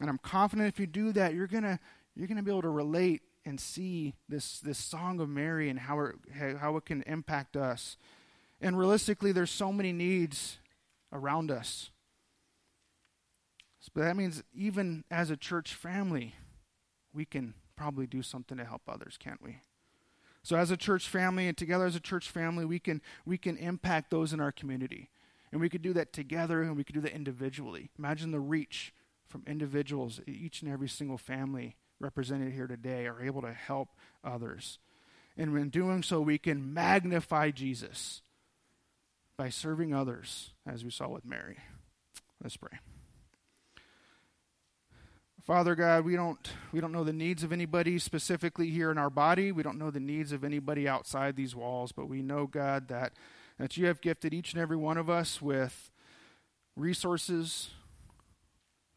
And 0.00 0.10
I'm 0.10 0.18
confident 0.18 0.66
if 0.66 0.80
you 0.80 0.86
do 0.88 1.12
that, 1.12 1.32
you're 1.32 1.46
gonna 1.46 1.78
you're 2.16 2.26
gonna 2.26 2.42
be 2.42 2.50
able 2.50 2.62
to 2.62 2.68
relate 2.68 3.22
and 3.44 3.60
see 3.60 4.14
this 4.28 4.58
this 4.58 4.78
song 4.78 5.20
of 5.20 5.28
Mary 5.28 5.70
and 5.70 5.78
how 5.78 6.00
it 6.00 6.16
how 6.58 6.76
it 6.76 6.86
can 6.86 7.02
impact 7.02 7.56
us. 7.56 7.96
And 8.60 8.76
realistically, 8.76 9.30
there's 9.30 9.52
so 9.52 9.72
many 9.72 9.92
needs 9.92 10.58
around 11.12 11.52
us. 11.52 11.90
But 13.94 14.02
that 14.02 14.16
means 14.16 14.42
even 14.52 15.04
as 15.08 15.30
a 15.30 15.36
church 15.36 15.72
family, 15.72 16.34
we 17.14 17.24
can 17.24 17.54
probably 17.76 18.08
do 18.08 18.22
something 18.22 18.58
to 18.58 18.64
help 18.64 18.82
others, 18.88 19.16
can't 19.16 19.40
we? 19.40 19.60
So 20.46 20.54
as 20.54 20.70
a 20.70 20.76
church 20.76 21.08
family 21.08 21.48
and 21.48 21.56
together 21.56 21.86
as 21.86 21.96
a 21.96 22.00
church 22.00 22.30
family, 22.30 22.64
we 22.64 22.78
can 22.78 23.02
we 23.24 23.36
can 23.36 23.56
impact 23.56 24.12
those 24.12 24.32
in 24.32 24.38
our 24.38 24.52
community. 24.52 25.10
And 25.50 25.60
we 25.60 25.68
could 25.68 25.82
do 25.82 25.92
that 25.94 26.12
together 26.12 26.62
and 26.62 26.76
we 26.76 26.84
could 26.84 26.94
do 26.94 27.00
that 27.00 27.10
individually. 27.10 27.90
Imagine 27.98 28.30
the 28.30 28.38
reach 28.38 28.94
from 29.26 29.42
individuals, 29.48 30.20
each 30.24 30.62
and 30.62 30.70
every 30.70 30.88
single 30.88 31.18
family 31.18 31.74
represented 31.98 32.52
here 32.52 32.68
today 32.68 33.08
are 33.08 33.20
able 33.20 33.42
to 33.42 33.52
help 33.52 33.88
others. 34.22 34.78
And 35.36 35.58
in 35.58 35.68
doing 35.68 36.04
so, 36.04 36.20
we 36.20 36.38
can 36.38 36.72
magnify 36.72 37.50
Jesus 37.50 38.22
by 39.36 39.48
serving 39.48 39.92
others, 39.92 40.52
as 40.64 40.84
we 40.84 40.92
saw 40.92 41.08
with 41.08 41.24
Mary. 41.24 41.56
Let's 42.40 42.56
pray. 42.56 42.78
Father 45.46 45.76
God, 45.76 46.04
we 46.04 46.16
don't 46.16 46.50
we 46.72 46.80
don't 46.80 46.90
know 46.90 47.04
the 47.04 47.12
needs 47.12 47.44
of 47.44 47.52
anybody 47.52 48.00
specifically 48.00 48.68
here 48.70 48.90
in 48.90 48.98
our 48.98 49.08
body. 49.08 49.52
We 49.52 49.62
don't 49.62 49.78
know 49.78 49.92
the 49.92 50.00
needs 50.00 50.32
of 50.32 50.42
anybody 50.42 50.88
outside 50.88 51.36
these 51.36 51.54
walls, 51.54 51.92
but 51.92 52.08
we 52.08 52.20
know 52.20 52.48
God 52.48 52.88
that 52.88 53.12
that 53.56 53.76
you 53.76 53.86
have 53.86 54.00
gifted 54.00 54.34
each 54.34 54.54
and 54.54 54.60
every 54.60 54.76
one 54.76 54.98
of 54.98 55.08
us 55.08 55.40
with 55.40 55.92
resources, 56.74 57.70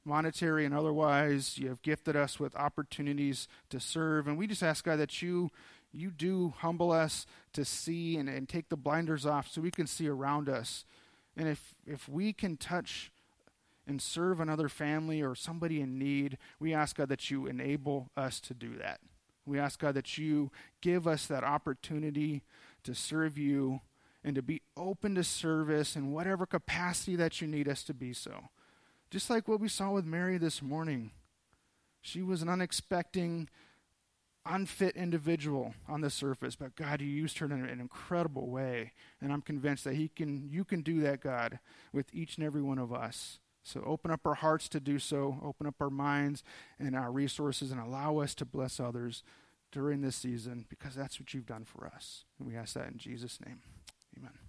monetary 0.03 0.65
and 0.65 0.73
otherwise. 0.73 1.59
You 1.59 1.67
have 1.67 1.83
gifted 1.83 2.15
us 2.15 2.39
with 2.39 2.55
opportunities 2.55 3.47
to 3.69 3.79
serve. 3.79 4.27
And 4.27 4.35
we 4.35 4.47
just 4.47 4.63
ask, 4.63 4.83
God, 4.83 4.97
that 4.97 5.21
you 5.21 5.51
you 5.91 6.09
do 6.09 6.55
humble 6.57 6.91
us 6.91 7.27
to 7.53 7.63
see 7.63 8.17
and, 8.17 8.27
and 8.27 8.49
take 8.49 8.69
the 8.69 8.75
blinders 8.75 9.23
off 9.23 9.51
so 9.51 9.61
we 9.61 9.69
can 9.69 9.85
see 9.85 10.07
around 10.07 10.49
us. 10.49 10.83
And 11.37 11.47
if 11.47 11.75
if 11.85 12.09
we 12.09 12.33
can 12.33 12.57
touch 12.57 13.11
and 13.89 13.99
serve 14.01 14.39
another 14.39 14.69
family 14.69 15.19
or 15.21 15.33
somebody 15.33 15.81
in 15.81 15.97
need, 15.97 16.37
we 16.59 16.73
ask 16.73 16.95
God 16.95 17.09
that 17.09 17.31
you 17.31 17.47
enable 17.47 18.11
us 18.15 18.39
to 18.41 18.53
do 18.53 18.77
that. 18.77 18.99
We 19.45 19.57
ask 19.57 19.79
God 19.79 19.95
that 19.95 20.15
you 20.15 20.51
give 20.79 21.07
us 21.07 21.25
that 21.25 21.43
opportunity 21.43 22.43
to 22.83 22.93
serve 22.93 23.35
you 23.35 23.81
and 24.23 24.35
to 24.35 24.43
be 24.43 24.61
open 24.77 25.15
to 25.15 25.23
service 25.23 25.95
in 25.95 26.11
whatever 26.11 26.45
capacity 26.45 27.15
that 27.15 27.41
you 27.41 27.47
need 27.47 27.67
us 27.67 27.83
to 27.85 27.93
be 27.95 28.13
so. 28.13 28.49
Just 29.09 29.27
like 29.27 29.47
what 29.47 29.59
we 29.59 29.67
saw 29.67 29.89
with 29.89 30.05
Mary 30.05 30.37
this 30.37 30.61
morning. 30.61 31.09
She 31.99 32.21
was 32.21 32.43
an 32.43 32.49
unexpected, 32.49 33.49
unfit 34.45 34.95
individual 34.95 35.73
on 35.87 36.01
the 36.01 36.11
surface, 36.11 36.55
but 36.55 36.75
God, 36.75 37.01
you 37.01 37.07
used 37.07 37.39
her 37.39 37.47
in 37.47 37.51
an 37.51 37.81
incredible 37.81 38.49
way. 38.49 38.91
And 39.19 39.33
I'm 39.33 39.41
convinced 39.41 39.83
that 39.85 39.95
he 39.95 40.09
can, 40.09 40.47
you 40.47 40.63
can 40.63 40.81
do 40.81 41.01
that, 41.01 41.21
God, 41.21 41.57
with 41.91 42.13
each 42.13 42.37
and 42.37 42.45
every 42.45 42.61
one 42.61 42.77
of 42.77 42.93
us. 42.93 43.39
So 43.63 43.83
open 43.85 44.11
up 44.11 44.25
our 44.25 44.35
hearts 44.35 44.69
to 44.69 44.79
do 44.79 44.99
so, 44.99 45.39
open 45.43 45.67
up 45.67 45.75
our 45.79 45.89
minds 45.89 46.43
and 46.79 46.95
our 46.95 47.11
resources, 47.11 47.71
and 47.71 47.79
allow 47.79 48.17
us 48.17 48.33
to 48.35 48.45
bless 48.45 48.79
others 48.79 49.23
during 49.71 50.01
this 50.01 50.15
season 50.15 50.65
because 50.69 50.95
that's 50.95 51.19
what 51.19 51.33
you've 51.33 51.45
done 51.45 51.65
for 51.65 51.85
us. 51.87 52.25
And 52.39 52.47
we 52.47 52.55
ask 52.55 52.73
that 52.73 52.87
in 52.87 52.97
Jesus' 52.97 53.39
name. 53.45 53.59
Amen. 54.17 54.48